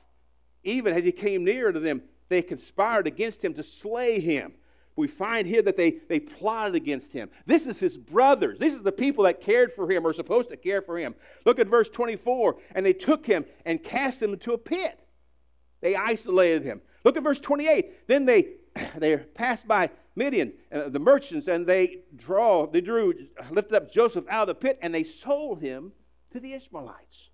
even 0.63 0.93
as 0.93 1.03
he 1.03 1.11
came 1.11 1.43
near 1.43 1.71
to 1.71 1.79
them, 1.79 2.01
they 2.29 2.41
conspired 2.41 3.07
against 3.07 3.43
him 3.43 3.53
to 3.55 3.63
slay 3.63 4.19
him. 4.19 4.53
We 4.97 5.07
find 5.07 5.47
here 5.47 5.61
that 5.61 5.77
they, 5.77 5.99
they 6.09 6.19
plotted 6.19 6.73
against 6.73 7.13
him. 7.13 7.29
This 7.45 7.67
is 7.67 7.77
his 7.77 7.95
brothers. 7.95 8.57
This 8.57 8.73
is 8.73 8.81
the 8.81 8.91
people 8.91 9.25
that 9.25 9.39
cared 9.39 9.71
for 9.73 9.89
him 9.89 10.05
or 10.05 10.11
supposed 10.11 10.49
to 10.49 10.57
care 10.57 10.81
for 10.81 10.97
him. 10.97 11.13
Look 11.45 11.59
at 11.59 11.67
verse 11.67 11.87
24. 11.87 12.57
And 12.73 12.83
they 12.83 12.93
took 12.93 13.25
him 13.25 13.45
and 13.63 13.81
cast 13.81 14.21
him 14.21 14.33
into 14.33 14.53
a 14.53 14.57
pit. 14.57 14.99
They 15.81 15.95
isolated 15.95 16.63
him. 16.63 16.81
Look 17.03 17.15
at 17.15 17.21
verse 17.21 17.39
28. 17.39 18.07
Then 18.07 18.25
they, 18.25 18.47
they 18.97 19.17
passed 19.17 19.67
by 19.67 19.91
Midian, 20.15 20.53
uh, 20.71 20.89
the 20.89 20.99
merchants, 20.99 21.47
and 21.47 21.67
they 21.67 21.99
draw, 22.15 22.65
they 22.65 22.81
drew, 22.81 23.13
lifted 23.51 23.75
up 23.75 23.91
Joseph 23.91 24.25
out 24.27 24.49
of 24.49 24.55
the 24.59 24.67
pit, 24.67 24.79
and 24.81 24.93
they 24.93 25.03
sold 25.03 25.61
him 25.61 25.91
to 26.31 26.39
the 26.39 26.53
Ishmaelites. 26.53 27.29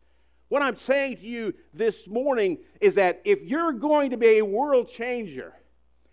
What 0.50 0.62
I'm 0.62 0.78
saying 0.78 1.18
to 1.18 1.26
you 1.26 1.54
this 1.74 2.08
morning 2.08 2.58
is 2.82 2.96
that 2.96 3.22
if 3.24 3.42
you're 3.42 3.72
going 3.72 4.12
to 4.12 4.18
be 4.18 4.38
a 4.38 4.46
world 4.46 4.90
changer, 4.90 5.54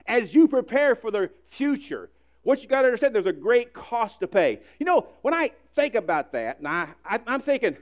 as 0.07 0.35
you 0.35 0.49
prepare 0.49 0.95
for 0.95 1.11
the 1.11 1.31
future, 1.49 2.11
what 2.43 2.63
you 2.63 2.69
got 2.69 2.83
to 2.83 2.87
understand, 2.87 3.15
there's 3.15 3.27
a 3.27 3.33
great 3.33 3.73
cost 3.73 4.21
to 4.21 4.27
pay. 4.27 4.61
You 4.79 4.87
know, 4.87 5.07
when 5.23 5.35
I 5.35 5.53
think 5.75 5.95
about 5.95 6.33
that, 6.33 6.59
and 6.59 6.69
I, 6.69 6.89
I, 7.05 7.21
am 7.27 7.43
thinking, 7.43 7.77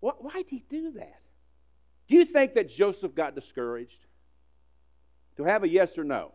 what, 0.00 0.22
why 0.22 0.32
did 0.32 0.46
he 0.48 0.64
do 0.68 0.92
that? 0.92 1.20
Do 2.08 2.16
you 2.16 2.24
think 2.24 2.54
that 2.54 2.68
Joseph 2.68 3.14
got 3.14 3.34
discouraged? 3.34 3.98
I 5.44 5.48
have 5.48 5.62
a 5.62 5.68
yes 5.68 5.96
or 5.96 6.04
no? 6.04 6.32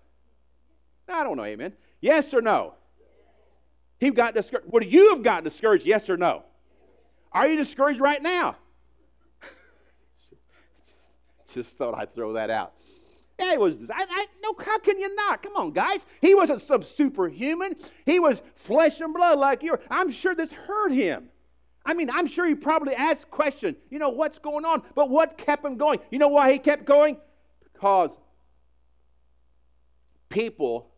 no 1.07 1.13
I 1.13 1.23
don't 1.23 1.35
know, 1.35 1.43
amen. 1.43 1.73
Yes 1.99 2.33
or 2.33 2.41
no? 2.41 2.75
He 3.99 4.09
got 4.09 4.33
discouraged. 4.33 4.71
Would 4.71 4.91
you 4.91 5.13
have 5.13 5.23
got 5.23 5.43
discouraged, 5.43 5.85
yes 5.85 6.09
or 6.09 6.17
no? 6.17 6.43
Are 7.31 7.47
you 7.47 7.57
discouraged 7.57 7.99
right 7.99 8.21
now? 8.21 8.55
Just 11.53 11.77
thought 11.77 11.95
I'd 11.95 12.13
throw 12.13 12.33
that 12.33 12.49
out. 12.49 12.73
It 13.51 13.59
was. 13.59 13.75
I, 13.93 14.05
I, 14.09 14.25
no, 14.41 14.55
how 14.63 14.79
can 14.79 14.99
you 14.99 15.13
not? 15.15 15.43
Come 15.43 15.55
on, 15.55 15.71
guys. 15.71 15.99
He 16.21 16.33
wasn't 16.33 16.61
some 16.61 16.83
superhuman. 16.83 17.75
He 18.05 18.19
was 18.19 18.41
flesh 18.55 18.99
and 18.99 19.13
blood 19.13 19.39
like 19.39 19.63
you. 19.63 19.77
I'm 19.89 20.11
sure 20.11 20.33
this 20.35 20.51
hurt 20.51 20.91
him. 20.91 21.29
I 21.85 21.93
mean, 21.93 22.09
I'm 22.09 22.27
sure 22.27 22.47
he 22.47 22.55
probably 22.55 22.95
asked 22.95 23.29
questions. 23.29 23.75
You 23.89 23.99
know 23.99 24.09
what's 24.09 24.39
going 24.39 24.65
on? 24.65 24.83
But 24.95 25.09
what 25.09 25.37
kept 25.37 25.65
him 25.65 25.77
going? 25.77 25.99
You 26.11 26.19
know 26.19 26.29
why 26.29 26.53
he 26.53 26.59
kept 26.59 26.85
going? 26.85 27.17
Because 27.73 28.11
people 30.29 30.89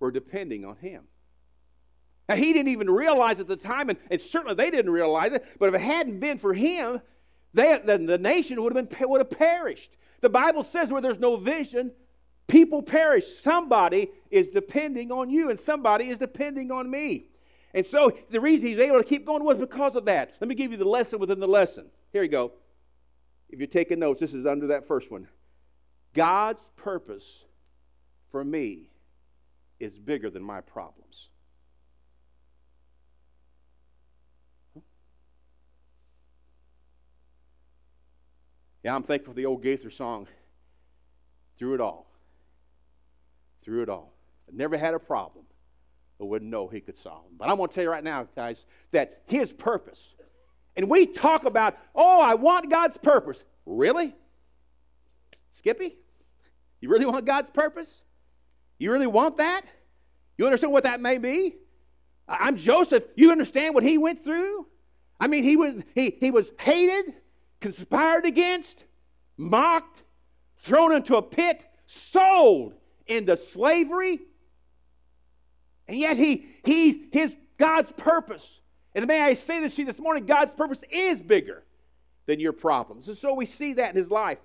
were 0.00 0.10
depending 0.10 0.64
on 0.64 0.76
him. 0.76 1.04
Now, 2.28 2.36
he 2.36 2.52
didn't 2.52 2.68
even 2.68 2.88
realize 2.88 3.40
at 3.40 3.48
the 3.48 3.56
time, 3.56 3.88
and, 3.90 3.98
and 4.10 4.20
certainly 4.20 4.54
they 4.54 4.70
didn't 4.70 4.92
realize 4.92 5.32
it, 5.32 5.44
but 5.58 5.68
if 5.68 5.74
it 5.74 5.80
hadn't 5.80 6.20
been 6.20 6.38
for 6.38 6.54
him, 6.54 7.00
they, 7.54 7.80
the, 7.84 7.98
the 7.98 8.18
nation 8.18 8.62
would 8.62 8.76
have, 8.76 8.88
been, 8.88 9.08
would 9.08 9.20
have 9.20 9.30
perished. 9.30 9.90
The 10.20 10.28
Bible 10.28 10.64
says 10.64 10.90
where 10.90 11.00
there's 11.00 11.18
no 11.18 11.36
vision, 11.36 11.92
people 12.46 12.82
perish. 12.82 13.24
Somebody 13.42 14.10
is 14.30 14.48
depending 14.48 15.10
on 15.10 15.30
you, 15.30 15.50
and 15.50 15.58
somebody 15.58 16.10
is 16.10 16.18
depending 16.18 16.70
on 16.70 16.90
me. 16.90 17.26
And 17.72 17.86
so 17.86 18.12
the 18.30 18.40
reason 18.40 18.68
he's 18.68 18.78
able 18.78 18.98
to 18.98 19.04
keep 19.04 19.24
going 19.24 19.44
was 19.44 19.56
because 19.56 19.94
of 19.94 20.04
that. 20.06 20.34
Let 20.40 20.48
me 20.48 20.54
give 20.54 20.72
you 20.72 20.76
the 20.76 20.84
lesson 20.84 21.18
within 21.18 21.40
the 21.40 21.48
lesson. 21.48 21.86
Here 22.12 22.22
you 22.22 22.28
go. 22.28 22.52
If 23.48 23.58
you're 23.58 23.68
taking 23.68 23.98
notes, 23.98 24.20
this 24.20 24.34
is 24.34 24.46
under 24.46 24.68
that 24.68 24.86
first 24.86 25.10
one. 25.10 25.28
God's 26.14 26.64
purpose 26.76 27.24
for 28.30 28.44
me 28.44 28.90
is 29.78 29.96
bigger 29.98 30.30
than 30.30 30.42
my 30.42 30.60
problems. 30.60 31.29
Yeah, 38.82 38.94
I'm 38.94 39.02
thankful 39.02 39.32
for 39.32 39.36
the 39.36 39.46
old 39.46 39.62
Gaither 39.62 39.90
song. 39.90 40.26
Through 41.58 41.74
it 41.74 41.80
all. 41.80 42.06
Through 43.62 43.82
it 43.82 43.88
all. 43.88 44.12
I 44.48 44.56
never 44.56 44.78
had 44.78 44.94
a 44.94 44.98
problem, 44.98 45.44
but 46.18 46.26
wouldn't 46.26 46.50
know 46.50 46.66
he 46.68 46.80
could 46.80 46.98
solve 46.98 47.24
them. 47.24 47.34
But 47.38 47.50
I'm 47.50 47.56
going 47.56 47.68
to 47.68 47.74
tell 47.74 47.84
you 47.84 47.90
right 47.90 48.02
now, 48.02 48.26
guys, 48.34 48.56
that 48.92 49.22
his 49.26 49.52
purpose, 49.52 49.98
and 50.76 50.88
we 50.88 51.06
talk 51.06 51.44
about, 51.44 51.76
oh, 51.94 52.20
I 52.20 52.34
want 52.34 52.70
God's 52.70 52.96
purpose. 52.96 53.36
Really? 53.66 54.14
Skippy? 55.52 55.96
You 56.80 56.88
really 56.88 57.06
want 57.06 57.26
God's 57.26 57.50
purpose? 57.50 57.90
You 58.78 58.90
really 58.90 59.06
want 59.06 59.36
that? 59.36 59.62
You 60.38 60.46
understand 60.46 60.72
what 60.72 60.84
that 60.84 61.00
may 61.00 61.18
be? 61.18 61.56
I'm 62.26 62.56
Joseph. 62.56 63.04
You 63.14 63.30
understand 63.30 63.74
what 63.74 63.84
he 63.84 63.98
went 63.98 64.24
through? 64.24 64.66
I 65.18 65.26
mean, 65.26 65.44
he 65.44 65.56
was, 65.56 65.74
he, 65.94 66.16
he 66.18 66.30
was 66.30 66.50
hated, 66.58 67.14
conspired 67.60 68.24
against, 68.24 68.84
mocked, 69.36 70.02
thrown 70.58 70.94
into 70.94 71.16
a 71.16 71.22
pit, 71.22 71.62
sold 71.86 72.74
into 73.06 73.36
slavery. 73.52 74.20
And 75.88 75.98
yet 75.98 76.16
he, 76.16 76.46
he 76.64 77.08
his 77.12 77.32
God's 77.58 77.92
purpose. 77.96 78.46
And 78.94 79.06
may 79.06 79.20
I 79.20 79.34
say 79.34 79.60
this 79.60 79.74
to 79.74 79.82
you 79.82 79.86
this 79.86 79.98
morning, 79.98 80.26
God's 80.26 80.52
purpose 80.52 80.80
is 80.90 81.20
bigger 81.20 81.62
than 82.26 82.40
your 82.40 82.52
problems. 82.52 83.08
And 83.08 83.16
so 83.16 83.34
we 83.34 83.46
see 83.46 83.74
that 83.74 83.90
in 83.90 83.96
his 83.96 84.10
life. 84.10 84.38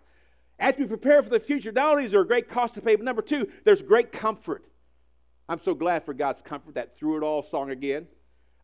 As 0.58 0.76
we 0.78 0.86
prepare 0.86 1.22
for 1.22 1.30
the 1.30 1.40
future, 1.40 1.72
not 1.72 1.92
only 1.92 2.06
is 2.06 2.12
there 2.12 2.22
a 2.22 2.28
great 2.28 2.50
cost 2.50 2.76
to 2.76 2.82
pay, 2.82 2.96
but 2.96 3.04
number 3.04 3.22
two, 3.22 3.50
there's 3.64 3.82
great 3.82 4.12
comfort. 4.12 4.66
I'm 5.50 5.62
so 5.62 5.74
glad 5.74 6.06
for 6.06 6.14
God's 6.14 6.42
comfort, 6.42 6.76
that 6.76 6.98
through 6.98 7.18
it 7.18 7.24
all 7.24 7.44
song 7.44 7.72
again. 7.72 8.08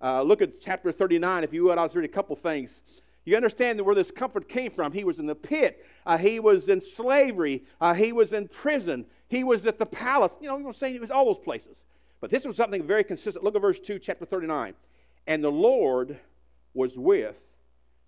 Uh, 0.01 0.22
look 0.24 0.41
at 0.41 0.62
chapter 0.62 0.91
39, 0.91 1.43
if 1.43 1.53
you 1.53 1.65
would. 1.65 1.77
I 1.77 1.84
was 1.84 1.93
reading 1.93 2.10
a 2.10 2.13
couple 2.13 2.36
things. 2.36 2.81
You 3.23 3.35
understand 3.35 3.79
where 3.81 3.95
this 3.95 4.09
comfort 4.09 4.49
came 4.49 4.71
from. 4.71 4.91
He 4.91 5.03
was 5.03 5.19
in 5.19 5.27
the 5.27 5.35
pit, 5.35 5.85
uh, 6.05 6.17
he 6.17 6.39
was 6.39 6.67
in 6.67 6.81
slavery, 6.95 7.63
uh, 7.79 7.93
he 7.93 8.11
was 8.11 8.33
in 8.33 8.47
prison, 8.47 9.05
he 9.27 9.43
was 9.43 9.65
at 9.65 9.77
the 9.77 9.85
palace. 9.85 10.31
You 10.41 10.47
know, 10.47 10.55
what 10.55 10.65
I'm 10.67 10.73
saying 10.73 10.93
he 10.93 10.99
was 10.99 11.11
all 11.11 11.25
those 11.25 11.43
places. 11.43 11.75
But 12.19 12.29
this 12.29 12.45
was 12.45 12.55
something 12.55 12.83
very 12.83 13.03
consistent. 13.03 13.43
Look 13.43 13.55
at 13.55 13.61
verse 13.61 13.79
2, 13.79 13.99
chapter 13.99 14.25
39. 14.25 14.73
And 15.27 15.43
the 15.43 15.51
Lord 15.51 16.19
was 16.73 16.95
with 16.95 17.35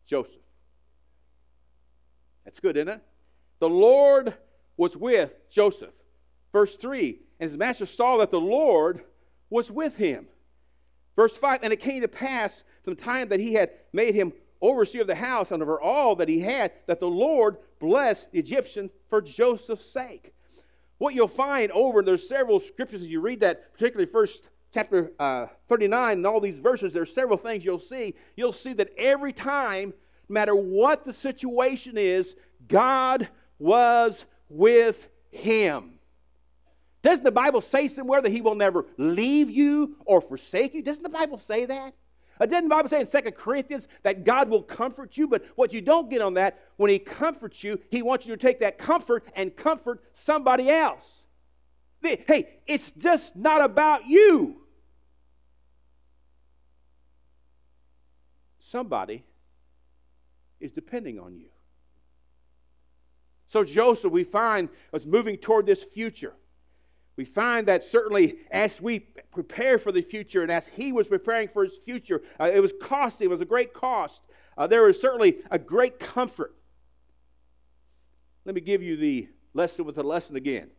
Joseph. 0.08 0.32
That's 2.46 2.60
good, 2.60 2.77
isn't 2.77 2.89
it? 2.89 3.01
The 3.60 3.70
Lord 3.70 4.34
was 4.77 4.96
with 4.96 5.32
Joseph. 5.50 5.93
Verse 6.51 6.75
3 6.75 7.20
And 7.39 7.50
his 7.50 7.58
master 7.58 7.86
saw 7.86 8.17
that 8.17 8.32
the 8.32 8.39
Lord 8.39 9.03
was 9.50 9.72
with 9.72 9.96
him. 9.96 10.27
Verse 11.15 11.36
5 11.36 11.62
And 11.63 11.74
it 11.74 11.79
came 11.79 12.01
to 12.01 12.08
pass 12.08 12.51
from 12.84 12.96
the 12.96 13.01
time 13.01 13.29
that 13.29 13.39
he 13.39 13.53
had 13.53 13.72
made 13.93 14.15
him 14.15 14.34
overseer 14.63 15.01
of 15.01 15.08
the 15.08 15.15
house 15.15 15.51
and 15.51 15.62
over 15.62 15.79
all 15.79 16.15
that 16.15 16.29
he 16.29 16.39
had, 16.39 16.72
that 16.88 17.00
the 17.00 17.08
Lord 17.08 17.58
blessed 17.79 18.32
the 18.32 18.39
Egyptians 18.39 18.91
for 19.10 19.22
Joseph's 19.22 19.91
sake. 19.91 20.34
What 20.98 21.13
you'll 21.13 21.27
find 21.27 21.72
over, 21.72 22.01
there's 22.01 22.27
several 22.27 22.60
scriptures 22.60 23.01
as 23.01 23.08
you 23.08 23.20
read 23.20 23.41
that, 23.41 23.74
particularly 23.74 24.12
first 24.12 24.41
chapter 24.74 25.12
uh, 25.20 25.48
39 25.70 26.17
and 26.17 26.25
all 26.25 26.39
these 26.39 26.58
verses, 26.58 26.93
there's 26.93 27.13
several 27.13 27.38
things 27.38 27.63
you'll 27.63 27.79
see. 27.79 28.15
You'll 28.36 28.53
see 28.53 28.74
that 28.74 28.91
every 28.98 29.34
time, 29.34 29.93
no 30.29 30.34
matter 30.34 30.55
what 30.55 31.05
the 31.05 31.13
situation 31.13 31.98
is, 31.98 32.34
God 32.67 33.27
was 33.60 34.15
with 34.50 35.08
him. 35.32 36.00
Doesn't 37.03 37.25
the 37.25 37.32
Bible 37.32 37.62
say 37.62 37.89
somewhere 37.89 38.22
that 38.22 38.32
he 38.32 38.41
will 38.41 38.55
never 38.55 38.86
leave 38.98 39.50
you 39.50 39.98
or 40.05 40.22
forsake 40.22 40.74
you? 40.74 40.82
Doesn't 40.82 41.03
the 41.03 41.10
Bible 41.10 41.38
say 41.38 41.65
that? 41.65 41.93
Doesn't 42.40 42.63
the 42.63 42.70
Bible 42.70 42.90
say 42.90 43.02
in 43.02 43.08
2 43.08 43.32
Corinthians 43.32 43.88
that 44.04 44.24
God 44.24 44.50
will 44.50 44.63
comfort 44.63 45.16
you? 45.18 45.28
But 45.28 45.46
what 45.56 45.72
you 45.72 45.82
don't 45.82 46.10
get 46.10 46.22
on 46.22 46.34
that, 46.34 46.60
when 46.78 46.90
He 46.90 47.00
comforts 47.00 47.63
you, 47.63 47.80
He 47.90 48.02
wants 48.02 48.25
you 48.25 48.36
to 48.36 48.42
take 48.42 48.60
that 48.60 48.78
comfort 48.78 49.24
and 49.36 49.56
comfort 49.56 50.04
somebody 50.25 50.70
else. 50.70 51.06
Hey, 52.02 52.60
it's 52.68 52.92
just 52.92 53.36
not 53.36 53.63
about 53.63 54.08
you. 54.08 54.58
Somebody 58.72 59.24
is 60.60 60.72
depending 60.72 61.20
on 61.20 61.36
you. 61.36 61.48
So 63.50 63.63
Joseph, 63.63 64.12
we 64.12 64.24
find, 64.24 64.68
was 64.92 65.06
moving 65.06 65.38
toward 65.38 65.68
this 65.68 65.84
future 65.84 66.34
we 67.15 67.25
find 67.25 67.67
that 67.67 67.84
certainly 67.91 68.38
as 68.50 68.82
we 68.82 69.00
prepare 69.32 69.77
for 69.77 69.91
the 69.91 70.01
future 70.01 70.41
and 70.41 70.51
as 70.51 70.67
he 70.67 70.91
was 70.91 71.08
preparing 71.08 71.48
for 71.48 71.63
his 71.63 71.74
future, 71.86 72.22
uh, 72.39 72.50
it 72.53 72.60
was 72.60 72.74
costly, 72.82 73.25
it 73.25 73.29
was 73.29 73.41
a 73.41 73.46
great 73.46 73.74
cost. 73.74 74.20
Uh, 74.58 74.67
there 74.67 74.84
was 74.84 75.00
certainly 75.00 75.38
a 75.51 75.60
great 75.60 76.00
comfort. 76.00 76.55
Let 78.46 78.55
me 78.55 78.62
give 78.62 78.82
you 78.82 78.98
the 78.98 79.29
lesson 79.53 79.86
with 79.86 79.96
the 79.96 80.03
lesson 80.03 80.36
again. 80.36 80.70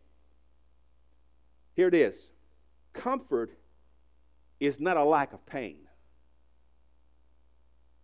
Here 1.75 1.87
it 1.87 1.93
is 1.93 2.15
comfort 2.93 3.51
is 4.61 4.79
not 4.79 4.95
a 4.95 5.03
lack 5.03 5.33
of 5.33 5.45
pain, 5.45 5.79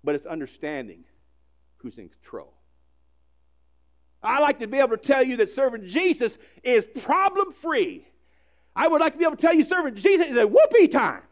but 0.04 0.16
it's 0.16 0.26
understanding 0.26 1.06
who's 1.78 1.98
in 1.98 2.10
control. 2.10 2.54
I 4.22 4.40
like 4.40 4.60
to 4.60 4.68
be 4.68 4.78
able 4.78 4.98
to 4.98 4.98
tell 4.98 5.24
you 5.24 5.38
that 5.38 5.56
serving 5.56 5.88
Jesus 5.88 6.38
is 6.64 6.86
problem 7.04 7.54
free 7.54 8.06
I 8.76 8.88
would 8.88 9.02
like 9.02 9.14
to 9.14 9.20
be 9.20 9.26
able 9.26 9.36
to 9.36 9.42
tell 9.42 9.54
you, 9.54 9.64
servant, 9.64 9.98
Jesus 9.98 10.28
is 10.28 10.38
a 10.38 10.48
whoopee 10.48 10.88
time. 10.88 11.24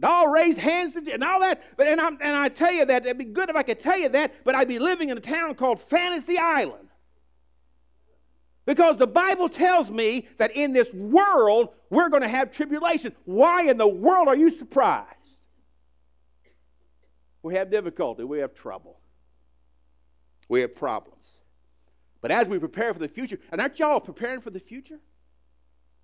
And 0.00 0.10
all 0.10 0.28
raise 0.28 0.56
hands 0.56 0.94
and 0.96 1.24
all 1.24 1.40
that. 1.40 1.62
But 1.76 1.88
and, 1.88 2.00
i 2.00 2.08
and 2.08 2.36
I 2.36 2.48
tell 2.48 2.72
you 2.72 2.84
that 2.84 3.04
it'd 3.04 3.18
be 3.18 3.24
good 3.24 3.50
if 3.50 3.56
I 3.56 3.62
could 3.62 3.80
tell 3.80 3.98
you 3.98 4.08
that, 4.10 4.44
but 4.44 4.54
I'd 4.54 4.68
be 4.68 4.78
living 4.78 5.08
in 5.08 5.18
a 5.18 5.20
town 5.20 5.54
called 5.54 5.80
Fantasy 5.82 6.38
Island. 6.38 6.88
Because 8.64 8.98
the 8.98 9.06
Bible 9.06 9.48
tells 9.48 9.88
me 9.90 10.28
that 10.36 10.54
in 10.54 10.72
this 10.72 10.92
world 10.92 11.70
we're 11.90 12.10
going 12.10 12.22
to 12.22 12.28
have 12.28 12.52
tribulation. 12.52 13.12
Why 13.24 13.62
in 13.62 13.78
the 13.78 13.88
world 13.88 14.28
are 14.28 14.36
you 14.36 14.56
surprised? 14.56 15.14
We 17.42 17.54
have 17.54 17.70
difficulty, 17.70 18.24
we 18.24 18.40
have 18.40 18.54
trouble, 18.54 19.00
we 20.48 20.60
have 20.60 20.76
problems. 20.76 21.14
But 22.20 22.30
as 22.30 22.46
we 22.46 22.58
prepare 22.58 22.92
for 22.92 22.98
the 23.00 23.08
future, 23.08 23.38
and 23.50 23.60
aren't 23.60 23.78
y'all 23.78 24.00
preparing 24.00 24.40
for 24.40 24.50
the 24.50 24.60
future? 24.60 24.98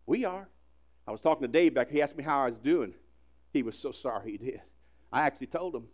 We 0.07 0.25
are. 0.25 0.49
I 1.07 1.13
was 1.13 1.21
talking 1.21 1.43
to 1.43 1.49
Dave 1.49 1.75
back. 1.75 1.91
He 1.91 2.01
asked 2.01 2.17
me 2.17 2.25
how 2.25 2.43
I 2.43 2.51
was 2.51 2.59
doing. 2.59 2.95
He 3.53 3.63
was 3.63 3.77
so 3.77 3.93
sorry 3.93 4.33
he 4.33 4.39
did. 4.39 4.61
I 5.13 5.23
actually 5.23 5.49
told 5.49 5.75
him. 5.75 5.85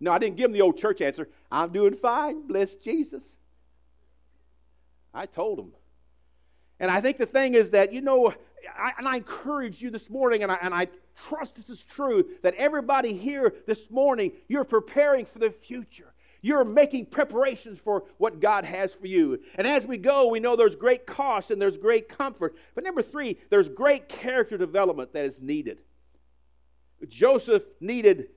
No, 0.00 0.12
I 0.12 0.18
didn't 0.18 0.36
give 0.36 0.46
him 0.46 0.52
the 0.52 0.60
old 0.60 0.76
church 0.76 1.00
answer. 1.00 1.28
I'm 1.50 1.72
doing 1.72 1.94
fine. 1.94 2.46
Bless 2.46 2.74
Jesus. 2.76 3.24
I 5.14 5.26
told 5.26 5.58
him. 5.58 5.72
And 6.78 6.90
I 6.90 7.00
think 7.00 7.16
the 7.16 7.26
thing 7.26 7.54
is 7.54 7.70
that, 7.70 7.92
you 7.92 8.02
know, 8.02 8.34
I, 8.78 8.92
and 8.98 9.08
I 9.08 9.16
encourage 9.16 9.80
you 9.80 9.90
this 9.90 10.10
morning, 10.10 10.42
and 10.42 10.52
I, 10.52 10.58
and 10.60 10.74
I 10.74 10.88
trust 11.28 11.54
this 11.54 11.70
is 11.70 11.82
true, 11.82 12.26
that 12.42 12.54
everybody 12.56 13.16
here 13.16 13.54
this 13.66 13.90
morning, 13.90 14.32
you're 14.48 14.64
preparing 14.64 15.24
for 15.24 15.38
the 15.38 15.50
future. 15.50 16.12
You're 16.46 16.64
making 16.64 17.06
preparations 17.06 17.80
for 17.80 18.04
what 18.18 18.38
God 18.38 18.64
has 18.64 18.92
for 18.92 19.08
you. 19.08 19.40
And 19.56 19.66
as 19.66 19.84
we 19.84 19.96
go, 19.96 20.28
we 20.28 20.38
know 20.38 20.54
there's 20.54 20.76
great 20.76 21.04
cost 21.04 21.50
and 21.50 21.60
there's 21.60 21.76
great 21.76 22.08
comfort. 22.08 22.54
But 22.76 22.84
number 22.84 23.02
three, 23.02 23.40
there's 23.50 23.68
great 23.68 24.08
character 24.08 24.56
development 24.56 25.12
that 25.12 25.24
is 25.24 25.40
needed. 25.40 25.78
Joseph 27.08 27.64
needed 27.80 28.28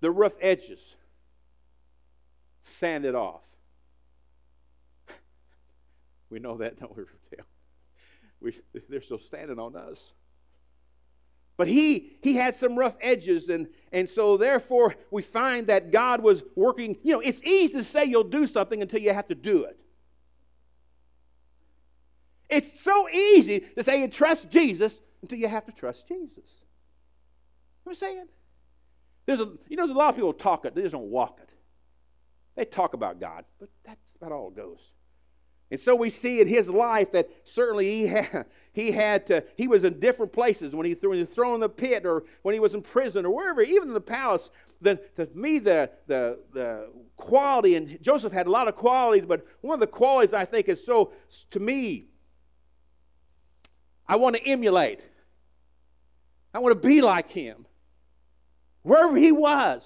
the 0.00 0.10
rough 0.10 0.32
edges 0.40 0.80
sanded 2.64 3.14
off. 3.14 3.42
We 6.30 6.40
know 6.40 6.56
that, 6.56 6.80
don't 6.80 6.96
we, 6.96 7.04
we 8.40 8.80
They're 8.88 9.00
still 9.00 9.20
standing 9.20 9.60
on 9.60 9.76
us. 9.76 9.98
But 11.56 11.68
he, 11.68 12.16
he 12.20 12.34
had 12.34 12.56
some 12.56 12.76
rough 12.76 12.94
edges, 13.00 13.48
and, 13.48 13.68
and 13.92 14.08
so 14.08 14.36
therefore 14.36 14.96
we 15.10 15.22
find 15.22 15.68
that 15.68 15.92
God 15.92 16.20
was 16.20 16.42
working. 16.56 16.96
You 17.02 17.12
know, 17.12 17.20
it's 17.20 17.42
easy 17.42 17.74
to 17.74 17.84
say 17.84 18.04
you'll 18.04 18.24
do 18.24 18.46
something 18.46 18.82
until 18.82 19.00
you 19.00 19.12
have 19.12 19.28
to 19.28 19.34
do 19.34 19.64
it. 19.64 19.78
It's 22.50 22.68
so 22.82 23.08
easy 23.08 23.60
to 23.76 23.84
say 23.84 24.00
you 24.00 24.08
trust 24.08 24.50
Jesus 24.50 24.92
until 25.22 25.38
you 25.38 25.48
have 25.48 25.64
to 25.66 25.72
trust 25.72 26.06
Jesus. 26.08 26.44
I'm 27.86 27.94
saying? 27.94 28.26
There's 29.26 29.40
a, 29.40 29.50
you 29.68 29.76
know, 29.76 29.86
there's 29.86 29.96
a 29.96 29.98
lot 29.98 30.10
of 30.10 30.16
people 30.16 30.32
talk 30.32 30.64
it, 30.64 30.74
they 30.74 30.82
just 30.82 30.92
don't 30.92 31.10
walk 31.10 31.38
it. 31.42 31.50
They 32.56 32.64
talk 32.64 32.94
about 32.94 33.20
God, 33.20 33.44
but 33.58 33.68
that's 33.84 34.00
about 34.16 34.32
all 34.32 34.48
it 34.48 34.56
goes. 34.56 34.78
And 35.70 35.80
so 35.80 35.94
we 35.94 36.10
see 36.10 36.40
in 36.40 36.46
his 36.46 36.68
life 36.68 37.12
that 37.12 37.28
certainly 37.52 37.90
he 37.90 38.06
had, 38.08 38.46
he 38.74 38.90
had 38.90 39.28
to, 39.28 39.44
he 39.56 39.68
was 39.68 39.84
in 39.84 40.00
different 40.00 40.32
places 40.32 40.74
when 40.74 40.84
he, 40.84 40.94
when 41.00 41.16
he 41.16 41.22
was 41.22 41.32
thrown 41.32 41.54
in 41.54 41.60
the 41.60 41.68
pit 41.68 42.04
or 42.04 42.24
when 42.42 42.54
he 42.54 42.60
was 42.60 42.74
in 42.74 42.82
prison 42.82 43.24
or 43.24 43.30
wherever, 43.30 43.62
even 43.62 43.88
in 43.88 43.94
the 43.94 44.00
palace. 44.00 44.42
The, 44.82 44.96
to 45.16 45.28
me, 45.32 45.60
the, 45.60 45.90
the, 46.08 46.40
the 46.52 46.90
quality, 47.16 47.76
and 47.76 48.02
Joseph 48.02 48.32
had 48.32 48.48
a 48.48 48.50
lot 48.50 48.66
of 48.66 48.74
qualities, 48.74 49.24
but 49.26 49.46
one 49.60 49.74
of 49.74 49.80
the 49.80 49.86
qualities 49.86 50.34
I 50.34 50.44
think 50.44 50.68
is 50.68 50.84
so, 50.84 51.12
to 51.52 51.60
me, 51.60 52.06
I 54.08 54.16
want 54.16 54.34
to 54.34 54.44
emulate. 54.44 55.06
I 56.52 56.58
want 56.58 56.80
to 56.80 56.86
be 56.86 57.00
like 57.00 57.30
him. 57.30 57.66
Wherever 58.82 59.16
he 59.16 59.30
was, 59.30 59.82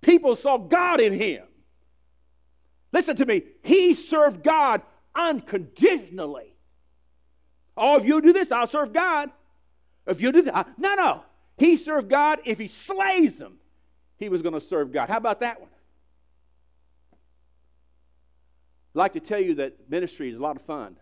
people 0.00 0.34
saw 0.34 0.58
God 0.58 1.00
in 1.00 1.12
him. 1.12 1.44
Listen 2.92 3.14
to 3.16 3.24
me. 3.24 3.44
He 3.62 3.94
served 3.94 4.42
God 4.42 4.82
unconditionally. 5.14 6.56
Oh, 7.78 7.96
if 7.96 8.04
you 8.04 8.20
do 8.20 8.32
this, 8.32 8.50
I'll 8.50 8.66
serve 8.66 8.92
God. 8.92 9.30
If 10.06 10.20
you 10.20 10.32
do 10.32 10.42
that, 10.42 10.68
no, 10.78 10.94
no. 10.94 11.22
He 11.56 11.76
served 11.76 12.08
God. 12.08 12.40
If 12.44 12.58
he 12.58 12.68
slays 12.68 13.36
them, 13.36 13.58
he 14.16 14.28
was 14.28 14.42
going 14.42 14.54
to 14.54 14.60
serve 14.60 14.92
God. 14.92 15.08
How 15.08 15.16
about 15.16 15.40
that 15.40 15.60
one? 15.60 15.70
I'd 18.94 18.98
like 18.98 19.12
to 19.14 19.20
tell 19.20 19.40
you 19.40 19.56
that 19.56 19.88
ministry 19.88 20.30
is 20.30 20.36
a 20.36 20.40
lot 20.40 20.56
of 20.56 20.62
fun. 20.62 20.96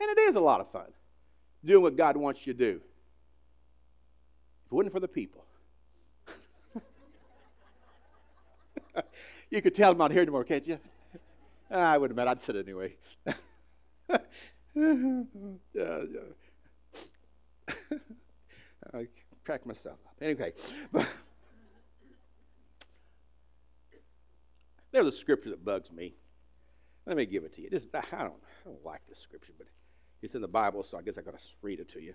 And 0.00 0.10
it 0.10 0.18
is 0.22 0.34
a 0.34 0.40
lot 0.40 0.60
of 0.60 0.70
fun 0.72 0.86
doing 1.64 1.82
what 1.82 1.96
God 1.96 2.16
wants 2.16 2.46
you 2.46 2.52
to 2.52 2.58
do. 2.58 2.80
If 4.66 4.72
it 4.72 4.74
wasn't 4.74 4.92
for 4.92 5.00
the 5.00 5.08
people, 5.08 5.44
you 9.50 9.62
could 9.62 9.74
tell 9.74 9.92
them 9.92 10.00
out 10.00 10.10
here 10.10 10.22
anymore, 10.22 10.44
can't 10.44 10.66
you? 10.66 10.78
Ah, 11.70 11.92
I 11.92 11.98
wouldn't 11.98 12.18
have 12.18 12.28
I'd 12.28 12.40
sit 12.40 12.56
anyway. 12.56 12.96
yeah, 13.26 14.20
yeah. 15.74 16.20
I 18.94 19.08
crack 19.44 19.66
myself 19.66 19.98
up. 20.06 20.14
Anyway, 20.20 20.52
there's 24.92 25.06
a 25.06 25.12
scripture 25.12 25.50
that 25.50 25.64
bugs 25.64 25.90
me. 25.90 26.14
Let 27.06 27.16
me 27.16 27.26
give 27.26 27.44
it 27.44 27.54
to 27.56 27.62
you. 27.62 27.70
This, 27.70 27.84
I, 27.94 28.00
don't, 28.10 28.12
I 28.12 28.64
don't 28.64 28.84
like 28.84 29.00
this 29.08 29.18
scripture, 29.18 29.52
but 29.58 29.66
it's 30.22 30.34
in 30.34 30.40
the 30.40 30.48
Bible, 30.48 30.84
so 30.84 30.98
I 30.98 31.02
guess 31.02 31.14
I've 31.18 31.24
got 31.24 31.34
to 31.34 31.40
read 31.62 31.80
it 31.80 31.88
to 31.92 32.00
you. 32.00 32.14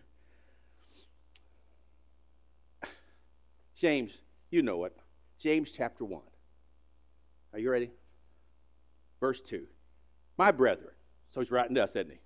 James, 3.79 4.11
you 4.49 4.61
know 4.61 4.83
it. 4.85 4.95
James 5.39 5.69
chapter 5.75 6.05
1. 6.05 6.21
Are 7.53 7.59
you 7.59 7.69
ready? 7.69 7.91
Verse 9.21 9.39
2. 9.39 9.65
My 10.37 10.51
brethren. 10.51 10.91
So 11.33 11.39
he's 11.39 11.51
writing 11.51 11.75
to 11.75 11.83
us, 11.83 11.91
isn't 11.91 12.11
he? 12.11 12.19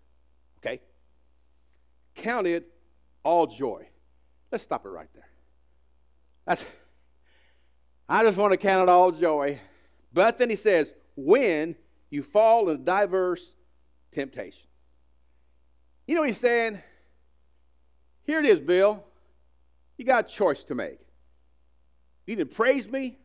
Okay? 0.59 0.81
Count 2.15 2.47
it 2.47 2.67
all 3.23 3.45
joy. 3.45 3.87
Let's 4.51 4.63
stop 4.63 4.85
it 4.85 4.89
right 4.89 5.09
there. 5.13 5.27
That's 6.47 6.65
I 8.09 8.23
just 8.23 8.37
want 8.37 8.51
to 8.53 8.57
count 8.57 8.83
it 8.83 8.89
all 8.89 9.11
joy. 9.11 9.59
But 10.13 10.39
then 10.39 10.49
he 10.49 10.55
says, 10.55 10.87
when 11.15 11.75
you 12.09 12.23
fall 12.23 12.69
into 12.69 12.83
diverse 12.83 13.41
temptation. 14.13 14.61
You 16.07 16.15
know 16.15 16.21
what 16.21 16.29
he's 16.29 16.39
saying? 16.39 16.81
Here 18.23 18.39
it 18.39 18.45
is, 18.45 18.59
Bill. 18.59 19.03
You 19.97 20.05
got 20.05 20.25
a 20.25 20.27
choice 20.27 20.63
to 20.65 20.75
make. 20.75 20.99
You 22.25 22.35
can 22.37 22.47
praise 22.47 22.87
me 22.87 23.17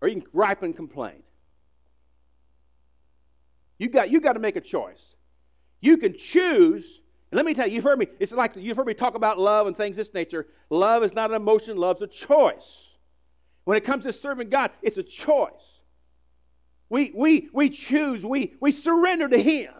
or 0.00 0.08
you 0.08 0.20
can 0.20 0.30
gripe 0.32 0.62
and 0.62 0.74
complain. 0.74 1.22
You 3.82 3.88
got, 3.88 4.10
you 4.12 4.20
got 4.20 4.34
to 4.34 4.38
make 4.38 4.54
a 4.54 4.60
choice. 4.60 5.00
You 5.80 5.96
can 5.96 6.16
choose. 6.16 7.00
Let 7.32 7.44
me 7.44 7.52
tell 7.52 7.66
you, 7.66 7.74
you've 7.74 7.82
heard 7.82 7.98
me, 7.98 8.06
it's 8.20 8.30
like 8.30 8.52
you've 8.54 8.76
heard 8.76 8.86
me 8.86 8.94
talk 8.94 9.16
about 9.16 9.40
love 9.40 9.66
and 9.66 9.76
things 9.76 9.96
this 9.96 10.14
nature. 10.14 10.46
Love 10.70 11.02
is 11.02 11.14
not 11.14 11.30
an 11.30 11.36
emotion, 11.36 11.76
love's 11.76 12.00
a 12.00 12.06
choice. 12.06 12.90
When 13.64 13.76
it 13.76 13.84
comes 13.84 14.04
to 14.04 14.12
serving 14.12 14.50
God, 14.50 14.70
it's 14.82 14.98
a 14.98 15.02
choice. 15.02 15.50
We, 16.90 17.10
we, 17.12 17.48
we 17.52 17.70
choose, 17.70 18.24
we, 18.24 18.54
we 18.60 18.70
surrender 18.70 19.28
to 19.28 19.42
Him, 19.42 19.72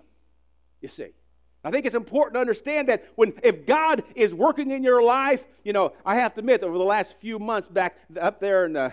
you 0.80 0.88
see. 0.88 1.10
I 1.62 1.70
think 1.70 1.86
it's 1.86 1.94
important 1.94 2.34
to 2.34 2.40
understand 2.40 2.88
that 2.88 3.04
when 3.14 3.34
if 3.44 3.66
God 3.66 4.02
is 4.16 4.34
working 4.34 4.72
in 4.72 4.82
your 4.82 5.00
life, 5.00 5.44
you 5.62 5.72
know, 5.72 5.92
I 6.04 6.16
have 6.16 6.34
to 6.34 6.40
admit, 6.40 6.64
over 6.64 6.76
the 6.76 6.82
last 6.82 7.14
few 7.20 7.38
months 7.38 7.68
back 7.68 7.98
up 8.20 8.40
there 8.40 8.64
in 8.64 8.72
the 8.72 8.92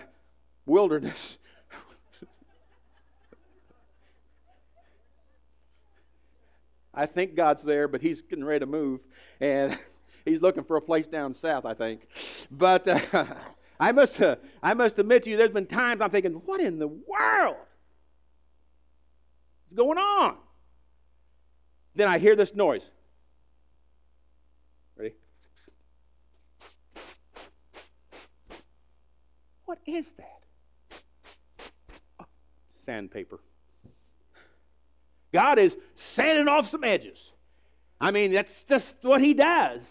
wilderness, 0.66 1.36
I 6.92 7.06
think 7.06 7.34
God's 7.34 7.62
there, 7.62 7.88
but 7.88 8.00
He's 8.00 8.20
getting 8.22 8.44
ready 8.44 8.60
to 8.60 8.66
move, 8.66 9.00
and 9.40 9.78
He's 10.24 10.42
looking 10.42 10.64
for 10.64 10.76
a 10.76 10.82
place 10.82 11.06
down 11.06 11.34
south, 11.34 11.64
I 11.64 11.74
think. 11.74 12.06
But 12.50 12.86
uh, 12.86 13.24
I 13.80 13.92
must, 13.92 14.20
uh, 14.20 14.36
I 14.62 14.74
must 14.74 14.98
admit 14.98 15.24
to 15.24 15.30
you, 15.30 15.36
there's 15.36 15.52
been 15.52 15.66
times 15.66 16.00
I'm 16.00 16.10
thinking, 16.10 16.32
what 16.32 16.60
in 16.60 16.78
the 16.78 16.88
world 16.88 17.56
is 19.68 19.76
going 19.76 19.98
on? 19.98 20.36
Then 21.94 22.08
I 22.08 22.18
hear 22.18 22.36
this 22.36 22.54
noise. 22.54 22.82
Ready? 24.96 25.14
What 29.64 29.78
is 29.86 30.04
that? 30.18 30.98
Oh, 32.20 32.24
sandpaper. 32.84 33.40
God 35.32 35.58
is 35.58 35.74
sanding 35.96 36.48
off 36.48 36.70
some 36.70 36.84
edges. 36.84 37.18
I 38.00 38.10
mean, 38.10 38.32
that's 38.32 38.62
just 38.64 38.94
what 39.02 39.20
He 39.20 39.34
does. 39.34 39.82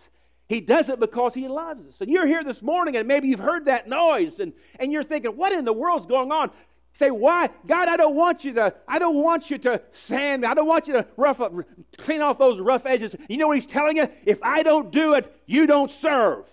He 0.47 0.61
does 0.61 0.89
it 0.89 0.99
because 0.99 1.33
He 1.33 1.47
loves 1.47 1.87
us. 1.87 1.95
And 1.99 2.09
you're 2.09 2.25
here 2.25 2.43
this 2.43 2.61
morning 2.61 2.95
and 2.97 3.07
maybe 3.07 3.27
you've 3.27 3.39
heard 3.39 3.65
that 3.65 3.87
noise 3.87 4.39
and, 4.39 4.53
and 4.79 4.91
you're 4.91 5.03
thinking, 5.03 5.37
what 5.37 5.53
in 5.53 5.63
the 5.63 5.73
world's 5.73 6.07
going 6.07 6.31
on? 6.31 6.49
Say, 6.93 7.11
why? 7.11 7.49
God, 7.67 7.87
I 7.87 7.97
don't 7.97 8.15
want 8.15 8.43
you 8.43 8.53
to, 8.53 8.73
I 8.87 8.99
don't 8.99 9.15
want 9.15 9.49
you 9.49 9.57
to 9.59 9.81
sand 10.07 10.41
me. 10.41 10.47
I 10.47 10.53
don't 10.53 10.67
want 10.67 10.87
you 10.87 10.93
to 10.93 11.05
rough 11.15 11.39
up, 11.39 11.53
clean 11.97 12.21
off 12.21 12.39
those 12.39 12.59
rough 12.59 12.85
edges. 12.85 13.15
You 13.29 13.37
know 13.37 13.47
what 13.47 13.57
he's 13.57 13.67
telling 13.67 13.97
you? 13.97 14.09
If 14.25 14.39
I 14.41 14.63
don't 14.63 14.91
do 14.91 15.13
it, 15.13 15.33
you 15.45 15.67
don't 15.67 15.91
serve. 15.91 16.45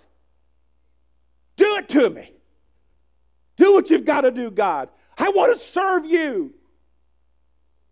Do 1.56 1.76
it 1.76 1.88
to 1.88 2.10
me. 2.10 2.32
Do 3.56 3.72
what 3.72 3.88
you've 3.88 4.04
got 4.04 4.20
to 4.20 4.30
do, 4.30 4.50
God. 4.50 4.90
I 5.16 5.30
want 5.30 5.58
to 5.58 5.66
serve 5.72 6.04
you. 6.04 6.52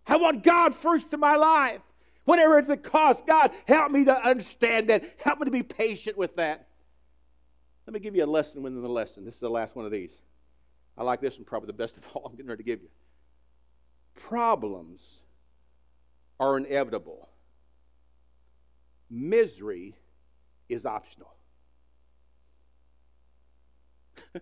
I 0.06 0.16
want 0.16 0.42
God 0.42 0.74
first 0.74 1.12
in 1.12 1.20
my 1.20 1.36
life. 1.36 1.80
Whatever 2.24 2.62
the 2.62 2.76
cost, 2.76 3.26
God, 3.26 3.50
help 3.66 3.90
me 3.90 4.04
to 4.06 4.14
understand 4.14 4.88
that. 4.88 5.04
Help 5.18 5.40
me 5.40 5.44
to 5.44 5.50
be 5.50 5.62
patient 5.62 6.16
with 6.16 6.36
that. 6.36 6.68
Let 7.86 7.92
me 7.92 8.00
give 8.00 8.16
you 8.16 8.24
a 8.24 8.26
lesson 8.26 8.62
within 8.62 8.80
the 8.80 8.88
lesson. 8.88 9.24
This 9.24 9.34
is 9.34 9.40
the 9.40 9.50
last 9.50 9.76
one 9.76 9.84
of 9.84 9.92
these. 9.92 10.12
I 10.96 11.02
like 11.02 11.20
this 11.20 11.34
one 11.34 11.44
probably 11.44 11.66
the 11.66 11.74
best 11.74 11.96
of 11.96 12.02
all 12.14 12.24
I'm 12.30 12.32
getting 12.32 12.48
ready 12.48 12.62
to 12.62 12.66
give 12.66 12.80
you. 12.80 12.88
Problems 14.14 15.00
are 16.40 16.56
inevitable, 16.56 17.28
misery 19.10 19.94
is 20.68 20.86
optional. 20.86 21.32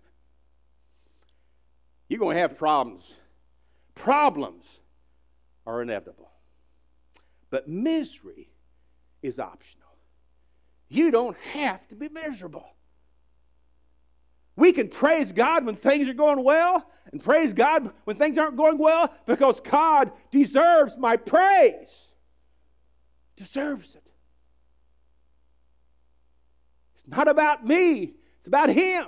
You're 2.08 2.20
going 2.20 2.36
to 2.36 2.40
have 2.40 2.56
problems. 2.56 3.02
Problems 3.94 4.64
are 5.66 5.82
inevitable. 5.82 6.30
But 7.50 7.68
misery 7.68 8.48
is 9.22 9.38
optional. 9.38 9.88
You 10.88 11.10
don't 11.10 11.36
have 11.52 11.86
to 11.88 11.94
be 11.94 12.08
miserable. 12.08 12.66
We 14.56 14.72
can 14.72 14.88
praise 14.88 15.32
God 15.32 15.64
when 15.64 15.76
things 15.76 16.08
are 16.08 16.14
going 16.14 16.44
well 16.44 16.84
and 17.10 17.22
praise 17.22 17.52
God 17.52 17.90
when 18.04 18.16
things 18.16 18.38
aren't 18.38 18.56
going 18.56 18.78
well 18.78 19.12
because 19.26 19.60
God 19.60 20.12
deserves 20.30 20.96
my 20.98 21.16
praise. 21.16 21.88
Deserves 23.36 23.88
it. 23.94 24.02
It's 26.96 27.08
not 27.08 27.28
about 27.28 27.66
me, 27.66 28.14
it's 28.38 28.46
about 28.46 28.68
Him. 28.68 29.06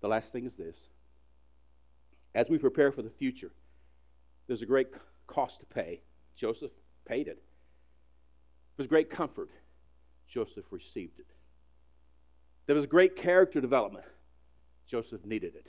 The 0.00 0.08
last 0.08 0.32
thing 0.32 0.46
is 0.46 0.52
this 0.54 0.76
as 2.34 2.48
we 2.48 2.58
prepare 2.58 2.92
for 2.92 3.02
the 3.02 3.10
future, 3.10 3.50
there's 4.46 4.62
a 4.62 4.66
great 4.66 4.88
cost 5.26 5.60
to 5.60 5.66
pay. 5.66 6.00
Joseph 6.36 6.70
paid 7.04 7.28
it. 7.28 7.42
There 8.76 8.84
was 8.84 8.86
great 8.86 9.10
comfort. 9.10 9.50
Joseph 10.28 10.64
received 10.70 11.18
it. 11.18 11.26
There 12.66 12.76
was 12.76 12.86
great 12.86 13.16
character 13.16 13.60
development. 13.60 14.04
Joseph 14.88 15.24
needed 15.24 15.54
it. 15.54 15.66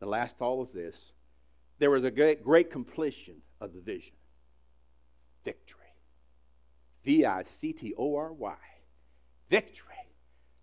The 0.00 0.06
last 0.06 0.36
all 0.40 0.62
of 0.62 0.72
this, 0.72 0.94
there 1.78 1.90
was 1.90 2.04
a 2.04 2.10
great, 2.10 2.44
great 2.44 2.70
completion 2.70 3.34
of 3.60 3.72
the 3.74 3.80
vision. 3.80 4.14
Victory. 5.44 5.78
V 7.04 7.24
I 7.24 7.42
C 7.42 7.72
T 7.72 7.94
O 7.96 8.16
R 8.16 8.32
Y. 8.32 8.54
Victory. 9.50 9.86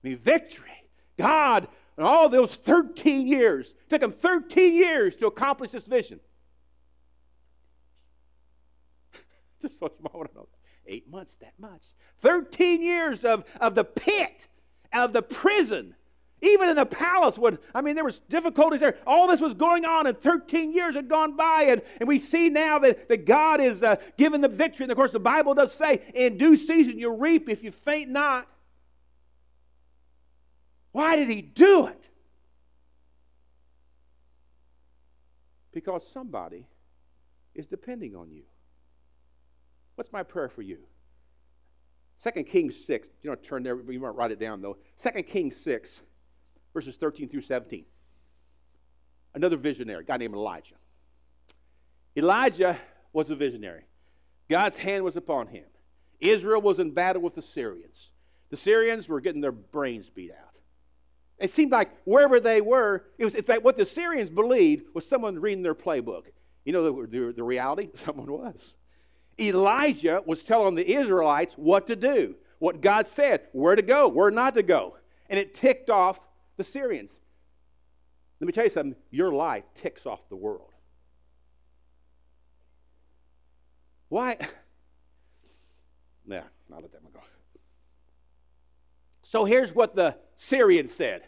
I 0.03 0.07
mean, 0.07 0.17
victory. 0.17 0.71
God 1.17 1.67
and 1.97 2.05
all 2.05 2.29
those 2.29 2.55
13 2.55 3.27
years, 3.27 3.73
took 3.89 4.01
him 4.01 4.11
13 4.11 4.73
years 4.73 5.15
to 5.15 5.27
accomplish 5.27 5.71
this 5.71 5.85
vision. 5.85 6.19
Just 9.61 9.79
so 9.79 9.91
you 10.01 10.25
know. 10.35 10.47
Eight 10.87 11.09
months, 11.09 11.35
that 11.41 11.53
much. 11.57 11.81
13 12.21 12.81
years 12.81 13.23
of, 13.23 13.43
of 13.59 13.75
the 13.75 13.83
pit, 13.83 14.47
of 14.93 15.13
the 15.13 15.21
prison, 15.21 15.95
even 16.41 16.69
in 16.69 16.75
the 16.75 16.85
palace 16.85 17.37
would 17.37 17.57
i 17.73 17.81
mean 17.81 17.95
there 17.95 18.03
was 18.03 18.19
difficulties 18.29 18.79
there 18.79 18.97
all 19.07 19.27
this 19.27 19.39
was 19.39 19.53
going 19.53 19.85
on 19.85 20.05
and 20.05 20.19
13 20.21 20.73
years 20.73 20.95
had 20.95 21.07
gone 21.09 21.35
by 21.35 21.63
and, 21.69 21.81
and 21.99 22.07
we 22.07 22.19
see 22.19 22.49
now 22.49 22.77
that, 22.79 23.07
that 23.07 23.25
god 23.25 23.61
is 23.61 23.81
uh, 23.81 23.95
given 24.17 24.41
the 24.41 24.47
victory 24.47 24.83
and 24.83 24.91
of 24.91 24.97
course 24.97 25.11
the 25.11 25.19
bible 25.19 25.53
does 25.53 25.73
say 25.73 26.01
in 26.13 26.37
due 26.37 26.55
season 26.55 26.99
you'll 26.99 27.17
reap 27.17 27.49
if 27.49 27.63
you 27.63 27.71
faint 27.71 28.09
not 28.09 28.47
why 30.95 31.17
did 31.17 31.29
he 31.29 31.41
do 31.41 31.87
it? 31.87 32.01
Because 35.73 36.01
somebody 36.13 36.65
is 37.53 37.65
depending 37.65 38.15
on 38.15 38.31
you. 38.31 38.43
What's 39.95 40.13
my 40.13 40.23
prayer 40.23 40.47
for 40.47 40.61
you? 40.61 40.77
2 42.23 42.43
Kings 42.45 42.75
6. 42.87 43.09
You 43.21 43.29
don't 43.29 43.43
turn 43.43 43.63
there, 43.63 43.77
you 43.91 43.99
might 43.99 44.15
write 44.15 44.31
it 44.31 44.39
down 44.39 44.61
though. 44.61 44.77
2 45.03 45.23
Kings 45.23 45.57
6, 45.65 45.99
verses 46.73 46.95
13 46.95 47.27
through 47.27 47.41
17. 47.41 47.83
Another 49.33 49.57
visionary, 49.57 49.99
a 49.99 50.07
guy 50.07 50.15
named 50.15 50.33
Elijah. 50.33 50.75
Elijah 52.15 52.79
was 53.11 53.29
a 53.29 53.35
visionary. 53.35 53.83
God's 54.49 54.77
hand 54.77 55.03
was 55.03 55.17
upon 55.17 55.47
him. 55.47 55.65
Israel 56.21 56.61
was 56.61 56.79
in 56.79 56.91
battle 56.91 57.21
with 57.21 57.35
the 57.35 57.41
Syrians. 57.41 58.11
The 58.49 58.55
Syrians 58.55 59.09
were 59.09 59.19
getting 59.19 59.41
their 59.41 59.51
brains 59.51 60.09
beat 60.09 60.31
out. 60.31 60.54
It 61.39 61.51
seemed 61.51 61.71
like 61.71 61.91
wherever 62.05 62.39
they 62.39 62.61
were, 62.61 63.03
it 63.17 63.25
was 63.25 63.35
in 63.35 63.43
fact 63.43 63.63
what 63.63 63.77
the 63.77 63.85
Syrians 63.85 64.29
believed 64.29 64.85
was 64.93 65.07
someone 65.07 65.39
reading 65.39 65.63
their 65.63 65.75
playbook. 65.75 66.23
You 66.63 66.73
know 66.73 66.83
the, 66.83 67.07
the, 67.07 67.33
the 67.33 67.43
reality? 67.43 67.89
Someone 68.05 68.31
was. 68.31 68.75
Elijah 69.39 70.21
was 70.25 70.43
telling 70.43 70.75
the 70.75 70.89
Israelites 70.89 71.53
what 71.57 71.87
to 71.87 71.95
do, 71.95 72.35
what 72.59 72.81
God 72.81 73.07
said, 73.07 73.41
where 73.51 73.75
to 73.75 73.81
go, 73.81 74.07
where 74.07 74.31
not 74.31 74.55
to 74.55 74.63
go. 74.63 74.95
And 75.29 75.39
it 75.39 75.55
ticked 75.55 75.89
off 75.89 76.19
the 76.57 76.63
Syrians. 76.63 77.11
Let 78.39 78.47
me 78.47 78.53
tell 78.53 78.63
you 78.63 78.69
something 78.69 78.95
your 79.11 79.33
life 79.33 79.63
ticks 79.75 80.05
off 80.05 80.21
the 80.29 80.35
world. 80.35 80.71
Why? 84.09 84.37
Nah, 86.27 86.37
I'll 86.73 86.81
let 86.81 86.91
that 86.91 87.03
one 87.03 87.13
go. 87.13 87.19
So 89.21 89.45
here's 89.45 89.71
what 89.75 89.95
the 89.95 90.15
Syrians 90.35 90.91
said. 90.91 91.23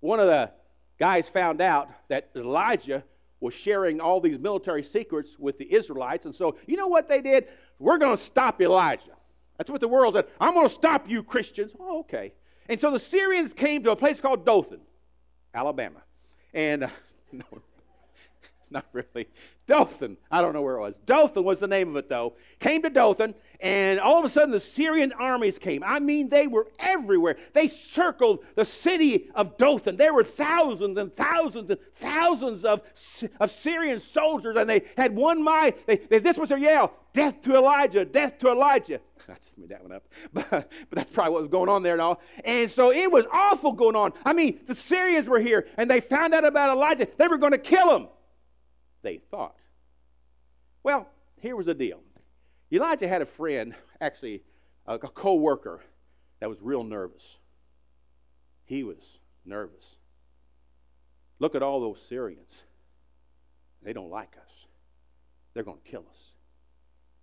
One 0.00 0.20
of 0.20 0.26
the 0.26 0.50
guys 0.98 1.28
found 1.28 1.60
out 1.60 1.88
that 2.08 2.30
Elijah 2.36 3.04
was 3.40 3.54
sharing 3.54 4.00
all 4.00 4.20
these 4.20 4.38
military 4.38 4.82
secrets 4.82 5.36
with 5.38 5.58
the 5.58 5.72
Israelites. 5.72 6.24
And 6.24 6.34
so, 6.34 6.56
you 6.66 6.76
know 6.76 6.86
what 6.86 7.08
they 7.08 7.20
did? 7.20 7.46
We're 7.78 7.98
going 7.98 8.16
to 8.16 8.22
stop 8.22 8.60
Elijah. 8.60 9.12
That's 9.58 9.70
what 9.70 9.80
the 9.80 9.88
world 9.88 10.14
said. 10.14 10.26
I'm 10.40 10.54
going 10.54 10.68
to 10.68 10.74
stop 10.74 11.08
you, 11.08 11.22
Christians. 11.22 11.72
Oh, 11.78 12.00
okay. 12.00 12.32
And 12.68 12.80
so 12.80 12.90
the 12.90 12.98
Syrians 12.98 13.52
came 13.52 13.82
to 13.84 13.90
a 13.90 13.96
place 13.96 14.20
called 14.20 14.46
Dothan, 14.46 14.80
Alabama. 15.52 16.00
And 16.52 16.84
uh, 16.84 16.88
no, 17.32 17.44
not 18.70 18.86
really. 18.92 19.28
Dothan. 19.66 20.16
I 20.30 20.40
don't 20.40 20.52
know 20.52 20.62
where 20.62 20.76
it 20.76 20.80
was. 20.80 20.94
Dothan 21.06 21.44
was 21.44 21.60
the 21.60 21.66
name 21.66 21.90
of 21.90 21.96
it, 21.96 22.08
though. 22.08 22.34
Came 22.60 22.82
to 22.82 22.90
Dothan, 22.90 23.34
and 23.64 23.98
all 23.98 24.18
of 24.18 24.24
a 24.24 24.28
sudden 24.28 24.50
the 24.50 24.60
Syrian 24.60 25.12
armies 25.12 25.58
came. 25.58 25.82
I 25.82 25.98
mean, 25.98 26.28
they 26.28 26.46
were 26.46 26.68
everywhere. 26.78 27.36
They 27.52 27.68
circled 27.68 28.44
the 28.54 28.64
city 28.64 29.30
of 29.34 29.56
Dothan. 29.56 29.96
There 29.96 30.14
were 30.14 30.22
thousands 30.22 30.98
and 30.98 31.14
thousands 31.16 31.70
and 31.70 31.80
thousands 31.96 32.64
of, 32.64 32.82
of 33.40 33.50
Syrian 33.50 34.00
soldiers, 34.00 34.56
and 34.56 34.70
they 34.70 34.82
had 34.96 35.16
one 35.16 35.42
mind. 35.42 35.74
They, 35.86 35.96
they, 35.96 36.18
this 36.20 36.36
was 36.36 36.50
their 36.50 36.58
yell 36.58 36.92
Death 37.12 37.42
to 37.42 37.56
Elijah, 37.56 38.04
death 38.04 38.38
to 38.40 38.50
Elijah. 38.50 39.00
I 39.28 39.34
just 39.42 39.56
made 39.56 39.70
that 39.70 39.82
one 39.82 39.92
up. 39.92 40.04
But, 40.32 40.50
but 40.50 40.68
that's 40.92 41.10
probably 41.10 41.32
what 41.32 41.42
was 41.42 41.50
going 41.50 41.68
on 41.68 41.82
there 41.82 41.94
and 41.94 42.02
all. 42.02 42.20
And 42.44 42.70
so 42.70 42.92
it 42.92 43.10
was 43.10 43.24
awful 43.32 43.72
going 43.72 43.96
on. 43.96 44.12
I 44.24 44.32
mean, 44.32 44.60
the 44.66 44.74
Syrians 44.74 45.26
were 45.26 45.40
here, 45.40 45.66
and 45.76 45.90
they 45.90 46.00
found 46.00 46.34
out 46.34 46.44
about 46.44 46.76
Elijah. 46.76 47.08
They 47.16 47.28
were 47.28 47.38
going 47.38 47.52
to 47.52 47.58
kill 47.58 47.96
him 47.96 48.08
they 49.04 49.20
thought. 49.30 49.54
Well, 50.82 51.08
here 51.40 51.54
was 51.54 51.66
the 51.66 51.74
deal 51.74 52.00
Elijah 52.72 53.08
had 53.08 53.22
a 53.22 53.26
friend, 53.26 53.74
actually, 54.00 54.42
a, 54.86 54.94
a 54.94 54.98
co 54.98 55.34
worker, 55.34 55.80
that 56.40 56.48
was 56.48 56.58
real 56.60 56.82
nervous. 56.82 57.22
He 58.64 58.82
was 58.82 58.98
nervous. 59.44 59.84
Look 61.38 61.54
at 61.54 61.62
all 61.62 61.80
those 61.80 61.98
Syrians. 62.08 62.50
They 63.82 63.92
don't 63.92 64.10
like 64.10 64.34
us, 64.36 64.52
they're 65.52 65.62
going 65.62 65.80
to 65.84 65.90
kill 65.90 66.04
us. 66.10 66.18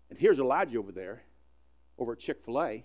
And 0.09 0.19
here's 0.19 0.39
Elijah 0.39 0.77
over 0.77 0.91
there, 0.91 1.23
over 1.97 2.13
at 2.13 2.19
Chick 2.19 2.41
fil 2.45 2.61
A, 2.61 2.83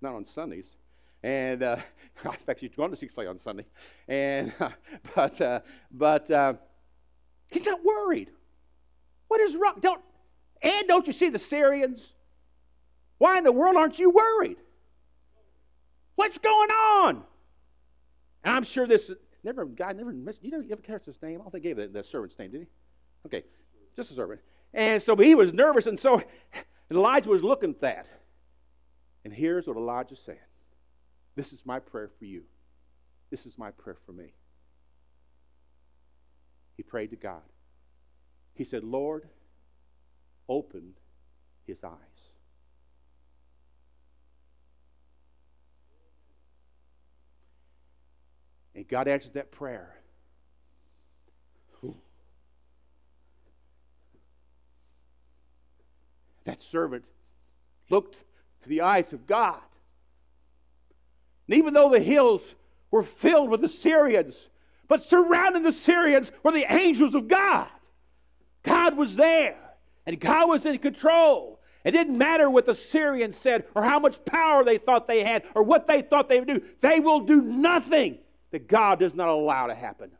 not 0.00 0.14
on 0.14 0.24
Sundays. 0.24 0.66
And 1.22 1.62
uh, 1.62 1.76
in 2.24 2.32
fact, 2.46 2.60
he's 2.60 2.74
going 2.76 2.90
to 2.90 2.96
Chick 2.96 3.12
fil 3.12 3.24
A 3.24 3.26
on 3.28 3.38
Sunday. 3.38 3.66
And, 4.06 4.52
but, 5.14 5.40
uh, 5.40 5.60
but, 5.90 6.30
uh, 6.30 6.54
He's 7.48 7.64
not 7.64 7.84
worried. 7.84 8.30
What 9.28 9.40
is 9.40 9.56
wrong? 9.56 9.74
Don't, 9.80 10.00
and 10.66 10.88
don't 10.88 11.06
you 11.06 11.12
see 11.12 11.28
the 11.28 11.38
Syrians? 11.38 12.00
Why 13.18 13.38
in 13.38 13.44
the 13.44 13.52
world 13.52 13.76
aren't 13.76 13.98
you 13.98 14.10
worried? 14.10 14.56
What's 16.16 16.38
going 16.38 16.70
on? 16.70 17.22
And 18.42 18.54
I'm 18.54 18.64
sure 18.64 18.86
this 18.86 19.10
never 19.44 19.64
guy 19.64 19.92
never 19.92 20.12
missed. 20.12 20.42
You, 20.42 20.50
know, 20.50 20.60
you 20.60 20.72
ever 20.72 20.82
catch 20.82 21.04
his 21.04 21.20
name? 21.22 21.40
I 21.40 21.44
don't 21.44 21.52
think 21.52 21.64
he 21.64 21.70
gave 21.70 21.76
the, 21.76 21.86
the 21.88 22.04
servant's 22.04 22.38
name, 22.38 22.50
did 22.50 22.62
he? 22.62 22.66
Okay, 23.26 23.44
just 23.94 24.10
a 24.10 24.14
servant. 24.14 24.40
And 24.74 25.02
so 25.02 25.16
he 25.16 25.34
was 25.34 25.52
nervous, 25.52 25.86
and 25.86 25.98
so 25.98 26.22
Elijah 26.90 27.28
was 27.28 27.42
looking 27.42 27.70
at 27.70 27.80
that. 27.80 28.06
And 29.24 29.32
here's 29.32 29.66
what 29.66 29.76
Elijah 29.76 30.16
said: 30.16 30.38
This 31.36 31.52
is 31.52 31.60
my 31.64 31.78
prayer 31.78 32.10
for 32.18 32.24
you. 32.24 32.42
This 33.30 33.46
is 33.46 33.56
my 33.56 33.70
prayer 33.70 33.96
for 34.04 34.12
me. 34.12 34.32
He 36.76 36.82
prayed 36.82 37.10
to 37.10 37.16
God. 37.16 37.42
He 38.54 38.64
said, 38.64 38.84
Lord, 38.84 39.28
open 40.48 40.94
his 41.66 41.82
eyes. 41.84 41.92
And 48.74 48.86
God 48.86 49.08
answered 49.08 49.34
that 49.34 49.50
prayer. 49.50 49.96
That 56.46 56.62
servant 56.70 57.04
looked 57.90 58.22
to 58.62 58.68
the 58.68 58.82
eyes 58.82 59.12
of 59.12 59.26
God. 59.26 59.60
And 61.48 61.56
even 61.58 61.74
though 61.74 61.90
the 61.90 62.00
hills 62.00 62.40
were 62.90 63.02
filled 63.02 63.50
with 63.50 63.60
the 63.60 63.68
Syrians, 63.68 64.34
but 64.88 65.08
surrounding 65.08 65.64
the 65.64 65.72
Syrians 65.72 66.30
were 66.42 66.52
the 66.52 66.72
angels 66.72 67.14
of 67.14 67.28
God. 67.28 67.66
God 68.62 68.96
was 68.96 69.16
there, 69.16 69.58
and 70.06 70.18
God 70.20 70.48
was 70.48 70.64
in 70.64 70.78
control. 70.78 71.60
It 71.84 71.92
didn't 71.92 72.18
matter 72.18 72.50
what 72.50 72.66
the 72.66 72.74
Syrians 72.74 73.36
said 73.36 73.64
or 73.74 73.82
how 73.82 73.98
much 73.98 74.24
power 74.24 74.64
they 74.64 74.78
thought 74.78 75.06
they 75.06 75.22
had 75.22 75.44
or 75.54 75.62
what 75.62 75.86
they 75.86 76.02
thought 76.02 76.28
they 76.28 76.40
would 76.40 76.48
do. 76.48 76.62
They 76.80 77.00
will 77.00 77.20
do 77.20 77.40
nothing 77.40 78.18
that 78.50 78.66
God 78.66 78.98
does 78.98 79.14
not 79.14 79.28
allow 79.28 79.68
to 79.68 79.74
happen 79.74 80.10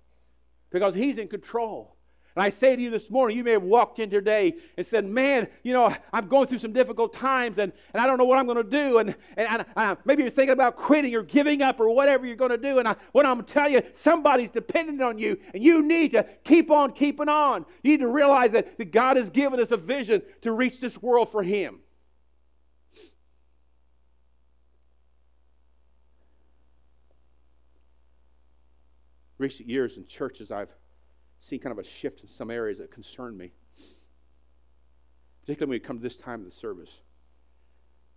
because 0.70 0.94
He's 0.94 1.18
in 1.18 1.28
control. 1.28 1.95
And 2.36 2.42
I 2.42 2.50
say 2.50 2.76
to 2.76 2.82
you 2.82 2.90
this 2.90 3.08
morning, 3.08 3.34
you 3.34 3.42
may 3.42 3.52
have 3.52 3.62
walked 3.62 3.98
in 3.98 4.10
today 4.10 4.56
and 4.76 4.86
said, 4.86 5.06
Man, 5.06 5.48
you 5.62 5.72
know, 5.72 5.96
I'm 6.12 6.28
going 6.28 6.46
through 6.48 6.58
some 6.58 6.74
difficult 6.74 7.14
times 7.14 7.56
and, 7.56 7.72
and 7.94 8.02
I 8.02 8.06
don't 8.06 8.18
know 8.18 8.26
what 8.26 8.38
I'm 8.38 8.44
going 8.44 8.58
to 8.58 8.62
do. 8.62 8.98
And, 8.98 9.16
and, 9.38 9.64
and 9.74 9.96
maybe 10.04 10.22
you're 10.22 10.30
thinking 10.30 10.52
about 10.52 10.76
quitting 10.76 11.14
or 11.14 11.22
giving 11.22 11.62
up 11.62 11.80
or 11.80 11.88
whatever 11.88 12.26
you're 12.26 12.36
going 12.36 12.50
to 12.50 12.58
do. 12.58 12.78
And 12.78 12.86
I, 12.86 12.96
what 13.12 13.24
I'm 13.24 13.42
telling 13.44 13.72
you, 13.72 13.82
somebody's 13.94 14.50
dependent 14.50 15.00
on 15.00 15.18
you 15.18 15.38
and 15.54 15.62
you 15.62 15.80
need 15.80 16.12
to 16.12 16.26
keep 16.44 16.70
on 16.70 16.92
keeping 16.92 17.30
on. 17.30 17.64
You 17.82 17.92
need 17.92 18.00
to 18.00 18.08
realize 18.08 18.52
that, 18.52 18.76
that 18.76 18.92
God 18.92 19.16
has 19.16 19.30
given 19.30 19.58
us 19.58 19.70
a 19.70 19.78
vision 19.78 20.20
to 20.42 20.52
reach 20.52 20.78
this 20.78 21.00
world 21.00 21.32
for 21.32 21.42
Him. 21.42 21.80
Recent 29.38 29.70
years 29.70 29.96
in 29.96 30.06
churches, 30.06 30.50
I've 30.50 30.68
seen 31.48 31.60
kind 31.60 31.72
of 31.72 31.84
a 31.84 31.88
shift 31.88 32.22
in 32.22 32.28
some 32.28 32.50
areas 32.50 32.78
that 32.78 32.90
concern 32.90 33.36
me. 33.36 33.52
Particularly 35.42 35.78
when 35.78 35.82
we 35.82 35.86
come 35.86 35.98
to 35.98 36.02
this 36.02 36.16
time 36.16 36.40
of 36.40 36.50
the 36.50 36.56
service. 36.56 36.90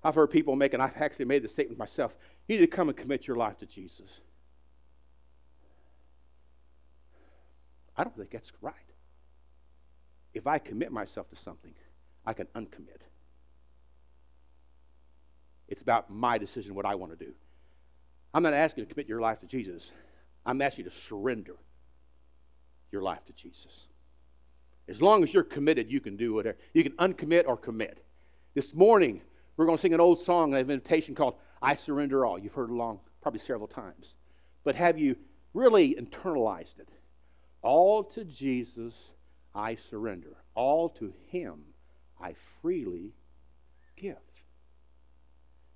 I've 0.03 0.15
heard 0.15 0.31
people 0.31 0.55
make, 0.55 0.73
and 0.73 0.81
I've 0.81 0.95
actually 0.97 1.25
made 1.25 1.43
the 1.43 1.49
statement 1.49 1.77
myself 1.77 2.13
you 2.47 2.57
need 2.57 2.65
to 2.65 2.75
come 2.75 2.89
and 2.89 2.97
commit 2.97 3.27
your 3.27 3.37
life 3.37 3.59
to 3.59 3.67
Jesus. 3.67 4.09
I 7.95 8.03
don't 8.03 8.17
think 8.17 8.31
that's 8.31 8.51
right. 8.61 8.73
If 10.33 10.47
I 10.47 10.57
commit 10.57 10.91
myself 10.91 11.29
to 11.29 11.35
something, 11.35 11.73
I 12.25 12.33
can 12.33 12.47
uncommit. 12.55 13.01
It's 15.67 15.83
about 15.83 16.09
my 16.09 16.39
decision, 16.39 16.73
what 16.73 16.87
I 16.87 16.95
want 16.95 17.17
to 17.17 17.23
do. 17.23 17.33
I'm 18.33 18.41
not 18.41 18.53
asking 18.53 18.81
you 18.81 18.85
to 18.87 18.93
commit 18.93 19.07
your 19.07 19.21
life 19.21 19.41
to 19.41 19.45
Jesus. 19.45 19.83
I'm 20.43 20.59
asking 20.61 20.85
you 20.85 20.89
to 20.89 20.97
surrender 20.97 21.55
your 22.91 23.02
life 23.02 23.25
to 23.28 23.34
Jesus. 23.34 23.88
As 24.88 25.02
long 25.02 25.23
as 25.23 25.34
you're 25.34 25.43
committed, 25.43 25.91
you 25.91 25.99
can 25.99 26.17
do 26.17 26.34
whatever. 26.34 26.58
You 26.73 26.84
can 26.84 26.93
uncommit 26.93 27.47
or 27.47 27.58
commit. 27.58 28.04
This 28.56 28.73
morning, 28.73 29.21
we're 29.56 29.65
going 29.65 29.78
to 29.78 29.82
sing 29.82 29.93
an 29.93 29.99
old 29.99 30.25
song, 30.25 30.54
an 30.54 30.60
invitation 30.60 31.13
called 31.13 31.36
I 31.62 31.75
Surrender 31.75 32.25
All. 32.25 32.39
You've 32.39 32.54
heard 32.54 32.69
it 32.69 32.73
along 32.73 32.99
probably 33.21 33.39
several 33.39 33.67
times. 33.67 34.13
But 34.63 34.75
have 34.75 34.97
you 34.97 35.15
really 35.54 35.95
internalized 35.95 36.80
it? 36.80 36.89
All 37.62 38.04
to 38.04 38.23
Jesus 38.23 38.93
I 39.54 39.78
surrender. 39.89 40.38
All 40.56 40.89
to 40.89 41.13
Him 41.28 41.62
I 42.21 42.36
freely 42.62 43.13
give. 43.95 44.17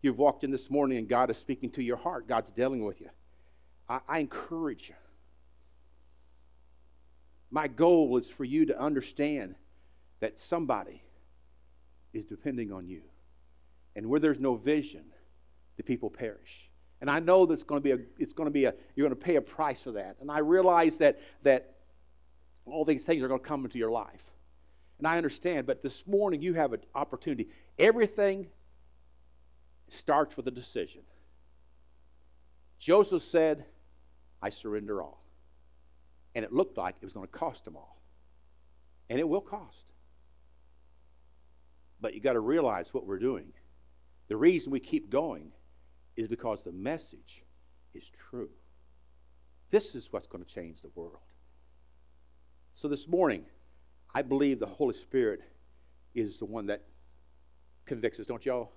You've 0.02 0.18
walked 0.18 0.44
in 0.44 0.52
this 0.52 0.70
morning 0.70 0.98
and 0.98 1.08
God 1.08 1.30
is 1.30 1.38
speaking 1.38 1.70
to 1.72 1.84
your 1.84 1.98
heart. 1.98 2.28
God's 2.28 2.50
dealing 2.50 2.84
with 2.84 3.00
you. 3.00 3.10
I, 3.88 4.00
I 4.08 4.20
encourage 4.20 4.90
you 4.90 4.96
my 7.54 7.68
goal 7.68 8.18
is 8.18 8.26
for 8.26 8.44
you 8.44 8.66
to 8.66 8.82
understand 8.82 9.54
that 10.22 10.40
somebody 10.50 11.04
is 12.12 12.26
depending 12.26 12.72
on 12.72 12.88
you. 12.88 13.02
And 13.96 14.08
where 14.08 14.20
there's 14.20 14.40
no 14.40 14.56
vision, 14.56 15.04
the 15.78 15.84
people 15.84 16.10
perish. 16.10 16.72
And 17.00 17.12
I 17.12 17.20
know 17.20 17.46
that's 17.46 17.62
going 17.62 17.80
to 17.80 17.84
be 17.84 17.92
a 17.92 18.00
it's 18.18 18.34
going 18.34 18.48
to 18.48 18.52
be 18.52 18.66
a 18.66 18.74
you're 18.96 19.08
going 19.08 19.16
to 19.16 19.24
pay 19.24 19.36
a 19.36 19.42
price 19.42 19.80
for 19.82 19.92
that. 19.92 20.16
And 20.20 20.32
I 20.32 20.40
realize 20.40 20.98
that 20.98 21.20
that 21.44 21.76
all 22.66 22.86
these 22.86 23.04
things 23.04 23.22
are 23.22 23.28
going 23.28 23.40
to 23.40 23.46
come 23.46 23.66
into 23.66 23.78
your 23.78 23.92
life. 23.92 24.24
And 24.98 25.06
I 25.06 25.18
understand, 25.18 25.68
but 25.68 25.84
this 25.84 26.02
morning 26.08 26.42
you 26.42 26.56
have 26.56 26.74
an 26.74 26.80
opportunity. 26.96 27.50
Everything 27.78 28.48
starts 29.92 30.36
with 30.36 30.48
a 30.48 30.52
decision. 30.52 31.02
Joseph 32.80 33.24
said, 33.32 33.66
I 34.42 34.50
surrender 34.50 35.04
all. 35.04 35.23
And 36.36 36.44
it 36.44 36.52
looked 36.52 36.78
like 36.78 36.96
it 37.02 37.06
was 37.06 37.14
going 37.14 37.28
to 37.28 37.32
cost 37.32 37.64
them 37.66 37.76
all. 37.76 38.02
And 39.10 39.20
it 39.20 39.28
will 39.28 39.42
cost. 39.42 39.78
But 42.02 42.14
you 42.14 42.22
got 42.22 42.34
to 42.34 42.40
realize 42.40 42.88
what 42.92 43.06
we're 43.06 43.20
doing. 43.20 43.54
The 44.28 44.38
reason 44.38 44.72
we 44.72 44.80
keep 44.80 45.10
going 45.10 45.52
is 46.16 46.28
because 46.28 46.60
the 46.64 46.72
message 46.72 47.44
is 47.94 48.04
true. 48.30 48.50
This 49.72 49.96
is 49.96 50.08
what's 50.12 50.28
going 50.28 50.44
to 50.44 50.54
change 50.54 50.82
the 50.82 50.90
world. 50.96 51.18
So 52.82 52.88
this 52.88 53.08
morning, 53.08 53.46
I 54.14 54.22
believe 54.22 54.60
the 54.60 54.66
Holy 54.66 54.96
Spirit 54.96 55.42
is 56.14 56.38
the 56.38 56.46
one 56.46 56.68
that 56.68 56.84
convicts 57.86 58.20
us, 58.20 58.28
don't 58.28 58.46
y'all? 58.46 58.72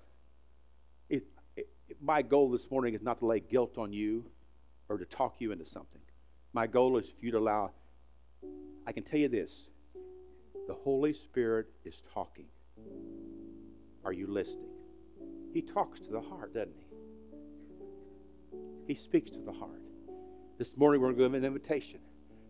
It, 1.08 1.26
it, 1.56 1.68
my 2.00 2.22
goal 2.22 2.50
this 2.50 2.70
morning 2.70 2.94
is 2.94 3.02
not 3.02 3.18
to 3.20 3.26
lay 3.26 3.40
guilt 3.40 3.78
on 3.78 3.92
you 3.92 4.24
or 4.88 4.98
to 4.98 5.04
talk 5.04 5.34
you 5.38 5.52
into 5.52 5.66
something. 5.66 6.00
My 6.56 6.66
goal 6.66 6.96
is 6.96 7.04
for 7.04 7.26
you 7.26 7.32
to 7.32 7.38
allow, 7.38 7.72
I 8.86 8.92
can 8.92 9.02
tell 9.02 9.18
you 9.18 9.28
this 9.28 9.50
the 10.66 10.72
Holy 10.72 11.12
Spirit 11.12 11.66
is 11.84 11.96
talking. 12.14 12.46
Are 14.06 14.12
you 14.14 14.26
listening? 14.26 14.70
He 15.52 15.60
talks 15.60 16.00
to 16.00 16.10
the 16.10 16.22
heart, 16.22 16.54
doesn't 16.54 16.72
he? 16.78 16.86
He 18.86 18.94
speaks 18.94 19.30
to 19.32 19.40
the 19.40 19.52
heart. 19.52 19.82
This 20.56 20.78
morning 20.78 21.02
we're 21.02 21.12
going 21.12 21.16
to 21.16 21.22
give 21.24 21.34
an 21.34 21.44
invitation. 21.44 21.98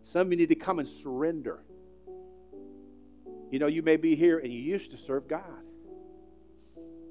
Some 0.03 0.21
of 0.21 0.31
you 0.31 0.37
need 0.37 0.49
to 0.49 0.55
come 0.55 0.79
and 0.79 0.87
surrender. 0.87 1.59
You 3.51 3.59
know, 3.59 3.67
you 3.67 3.81
may 3.81 3.97
be 3.97 4.15
here 4.15 4.39
and 4.39 4.53
you 4.53 4.59
used 4.59 4.91
to 4.91 4.97
serve 5.05 5.27
God. 5.27 5.41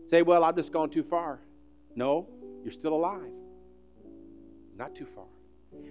Say, 0.09 0.23
well, 0.23 0.45
I've 0.45 0.57
just 0.57 0.73
gone 0.73 0.89
too 0.89 1.03
far. 1.03 1.41
No, 1.95 2.27
you're 2.65 2.73
still 2.73 2.95
alive. 2.95 3.35
Not 4.79 4.95
too 4.95 5.07
far. 5.15 5.27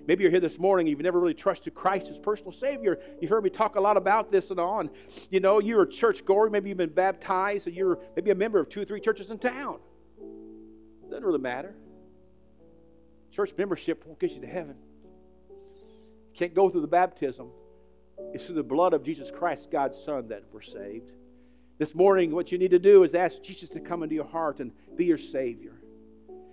Maybe 0.07 0.23
you're 0.23 0.31
here 0.31 0.39
this 0.39 0.59
morning, 0.59 0.85
and 0.85 0.91
you've 0.91 1.03
never 1.03 1.19
really 1.19 1.33
trusted 1.33 1.73
Christ 1.73 2.07
as 2.07 2.17
personal 2.17 2.51
Savior. 2.51 2.99
You've 3.19 3.29
heard 3.29 3.43
me 3.43 3.49
talk 3.49 3.75
a 3.75 3.81
lot 3.81 3.97
about 3.97 4.31
this 4.31 4.51
and 4.51 4.59
on. 4.59 4.89
You 5.29 5.39
know, 5.39 5.59
you're 5.59 5.83
a 5.83 5.89
church 5.89 6.23
goer, 6.25 6.49
maybe 6.49 6.69
you've 6.69 6.77
been 6.77 6.89
baptized, 6.89 7.67
or 7.67 7.71
you're 7.71 7.99
maybe 8.15 8.31
a 8.31 8.35
member 8.35 8.59
of 8.59 8.69
two 8.69 8.81
or 8.81 8.85
three 8.85 9.01
churches 9.01 9.31
in 9.31 9.39
town. 9.39 9.79
Doesn't 11.09 11.25
really 11.25 11.39
matter. 11.39 11.75
Church 13.31 13.51
membership 13.57 14.05
won't 14.05 14.19
get 14.19 14.31
you 14.31 14.41
to 14.41 14.47
heaven. 14.47 14.75
Can't 16.35 16.53
go 16.53 16.69
through 16.69 16.81
the 16.81 16.87
baptism. 16.87 17.49
It's 18.33 18.45
through 18.45 18.55
the 18.55 18.63
blood 18.63 18.93
of 18.93 19.03
Jesus 19.03 19.31
Christ, 19.31 19.67
God's 19.71 19.97
Son, 20.05 20.27
that 20.29 20.43
we're 20.51 20.61
saved. 20.61 21.11
This 21.77 21.93
morning, 21.93 22.31
what 22.31 22.51
you 22.51 22.57
need 22.57 22.71
to 22.71 22.79
do 22.79 23.03
is 23.03 23.13
ask 23.13 23.41
Jesus 23.41 23.69
to 23.69 23.79
come 23.79 24.03
into 24.03 24.15
your 24.15 24.25
heart 24.25 24.59
and 24.59 24.71
be 24.95 25.05
your 25.05 25.17
Savior. 25.17 25.73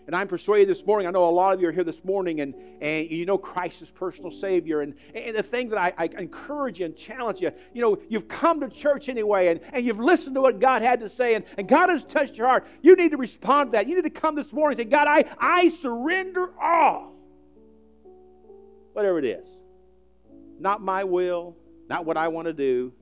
And 0.07 0.17
I'm 0.17 0.27
persuaded 0.27 0.69
this 0.69 0.85
morning, 0.85 1.07
I 1.07 1.11
know 1.11 1.29
a 1.29 1.31
lot 1.31 1.55
of 1.55 1.61
you 1.61 1.69
are 1.69 1.73
here 1.73 1.85
this 1.85 2.05
morning 2.05 2.41
and, 2.41 2.55
and 2.81 3.09
you 3.09 3.25
know 3.25 3.38
Christ 3.38 3.83
is 3.83 3.88
personal 3.91 4.33
Savior. 4.33 4.81
And, 4.81 4.95
and 5.15 5.37
the 5.37 5.45
thing 5.45 5.69
that 5.69 5.79
I, 5.79 5.93
I 5.97 6.05
encourage 6.19 6.81
you 6.81 6.87
and 6.87 6.97
challenge 6.97 7.41
you, 7.41 7.53
you 7.73 7.81
know, 7.81 7.99
you've 8.09 8.27
come 8.27 8.61
to 8.61 8.69
church 8.69 9.09
anyway 9.09 9.49
and, 9.49 9.61
and 9.73 9.87
you've 9.87 10.01
listened 10.01 10.35
to 10.35 10.41
what 10.41 10.59
God 10.59 10.83
had 10.83 11.01
to 11.01 11.09
say 11.09 11.35
and, 11.35 11.45
and 11.57 11.69
God 11.69 11.88
has 11.88 12.05
touched 12.05 12.37
your 12.37 12.49
heart. 12.49 12.67
You 12.83 12.97
need 12.97 13.12
to 13.12 13.17
respond 13.17 13.69
to 13.69 13.77
that. 13.77 13.88
You 13.88 13.95
need 13.95 14.03
to 14.03 14.11
come 14.11 14.35
this 14.35 14.53
morning 14.53 14.81
and 14.81 14.87
say, 14.87 14.91
God, 14.91 15.07
I, 15.07 15.25
I 15.38 15.69
surrender 15.69 16.51
all. 16.61 17.15
Whatever 18.95 19.21
it 19.21 19.25
is. 19.25 19.47
Not 20.59 20.83
my 20.83 21.05
will, 21.05 21.57
not 21.88 22.05
what 22.05 22.17
I 22.17 22.29
want 22.29 22.47
to 22.47 22.53
do, 22.53 22.93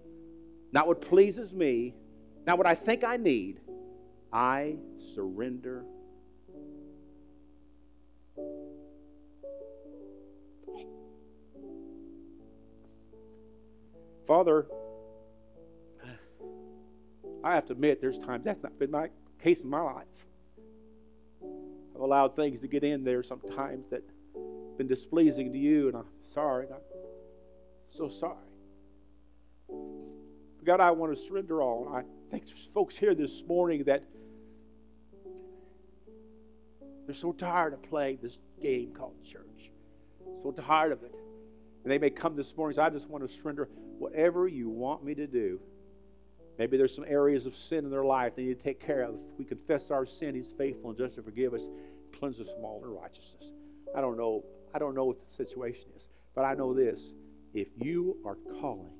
not 0.70 0.86
what 0.86 1.00
pleases 1.00 1.52
me, 1.52 1.94
not 2.46 2.58
what 2.58 2.66
I 2.66 2.74
think 2.74 3.04
I 3.04 3.16
need. 3.16 3.60
I 4.32 4.76
surrender 5.14 5.84
Father, 14.26 14.66
I 17.42 17.54
have 17.54 17.66
to 17.66 17.72
admit 17.72 18.00
there's 18.00 18.18
times 18.20 18.44
that's 18.44 18.62
not 18.62 18.78
been 18.78 18.90
my 18.90 19.08
case 19.42 19.60
in 19.60 19.68
my 19.68 19.80
life. 19.80 20.04
I've 21.94 22.00
allowed 22.00 22.36
things 22.36 22.60
to 22.60 22.68
get 22.68 22.84
in 22.84 23.02
there 23.02 23.24
sometimes 23.24 23.86
that 23.90 24.02
have 24.34 24.78
been 24.78 24.86
displeasing 24.86 25.52
to 25.52 25.58
you, 25.58 25.88
and 25.88 25.96
I'm 25.96 26.04
sorry. 26.32 26.66
I'm 26.70 26.78
so 27.96 28.08
sorry. 28.08 28.36
God, 30.64 30.80
I 30.80 30.92
want 30.92 31.16
to 31.16 31.26
surrender 31.26 31.60
all. 31.60 31.92
I 31.92 32.02
think 32.30 32.46
there's 32.46 32.68
folks 32.72 32.94
here 32.94 33.16
this 33.16 33.42
morning 33.48 33.82
that 33.84 34.04
they're 37.10 37.18
so 37.18 37.32
tired 37.32 37.72
of 37.72 37.82
playing 37.82 38.20
this 38.22 38.38
game 38.62 38.92
called 38.96 39.14
church. 39.24 39.72
So 40.44 40.52
tired 40.52 40.92
of 40.92 41.02
it. 41.02 41.12
And 41.82 41.90
they 41.90 41.98
may 41.98 42.10
come 42.10 42.36
this 42.36 42.56
morning 42.56 42.78
and 42.78 42.84
say, 42.84 42.86
I 42.86 42.90
just 42.96 43.10
want 43.10 43.28
to 43.28 43.36
surrender 43.42 43.68
whatever 43.98 44.46
you 44.46 44.68
want 44.68 45.04
me 45.04 45.16
to 45.16 45.26
do. 45.26 45.58
Maybe 46.56 46.76
there's 46.76 46.94
some 46.94 47.06
areas 47.08 47.46
of 47.46 47.54
sin 47.68 47.84
in 47.84 47.90
their 47.90 48.04
life 48.04 48.34
they 48.36 48.44
need 48.44 48.58
to 48.58 48.62
take 48.62 48.78
care 48.86 49.02
of. 49.02 49.14
If 49.14 49.38
we 49.38 49.44
confess 49.44 49.90
our 49.90 50.06
sin, 50.06 50.36
He's 50.36 50.52
faithful 50.56 50.90
and 50.90 50.98
just 50.98 51.16
to 51.16 51.22
forgive 51.22 51.52
us, 51.52 51.62
cleanse 52.16 52.38
us 52.38 52.46
from 52.54 52.64
all 52.64 52.80
unrighteousness. 52.84 53.50
I 53.96 54.00
don't 54.00 54.16
know. 54.16 54.44
I 54.72 54.78
don't 54.78 54.94
know 54.94 55.06
what 55.06 55.16
the 55.18 55.36
situation 55.36 55.86
is, 55.96 56.02
but 56.36 56.42
I 56.42 56.54
know 56.54 56.72
this: 56.72 57.00
if 57.54 57.66
you 57.76 58.18
are 58.24 58.36
calling, 58.60 58.92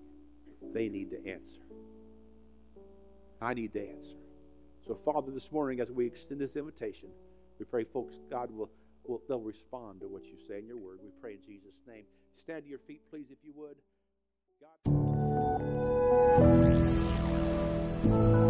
they 0.75 0.89
need 0.89 1.11
to 1.11 1.19
answer. 1.31 1.63
I 3.41 3.55
need 3.55 3.73
to 3.75 3.81
answer. 3.89 4.17
So, 4.85 4.99
Father, 5.05 5.31
this 5.31 5.53
morning, 5.53 5.79
as 5.79 5.91
we 5.91 6.07
extend 6.07 6.41
this 6.41 6.57
invitation, 6.57 7.11
we 7.61 7.67
pray, 7.67 7.85
folks, 7.85 8.15
God 8.31 8.51
will, 8.51 8.71
will 9.07 9.21
they'll 9.29 9.39
respond 9.39 10.01
to 10.01 10.09
what 10.09 10.25
you 10.25 10.37
say 10.49 10.59
in 10.59 10.67
your 10.67 10.79
word. 10.79 10.99
We 11.05 11.11
pray 11.21 11.35
in 11.35 11.43
Jesus' 11.47 11.75
name. 11.87 12.05
Stand 12.43 12.65
to 12.65 12.71
your 12.71 12.79
feet, 12.89 13.03
please, 13.11 13.27
if 13.31 13.39
you 13.45 13.53
would. 13.55 13.77
God. 18.03 18.50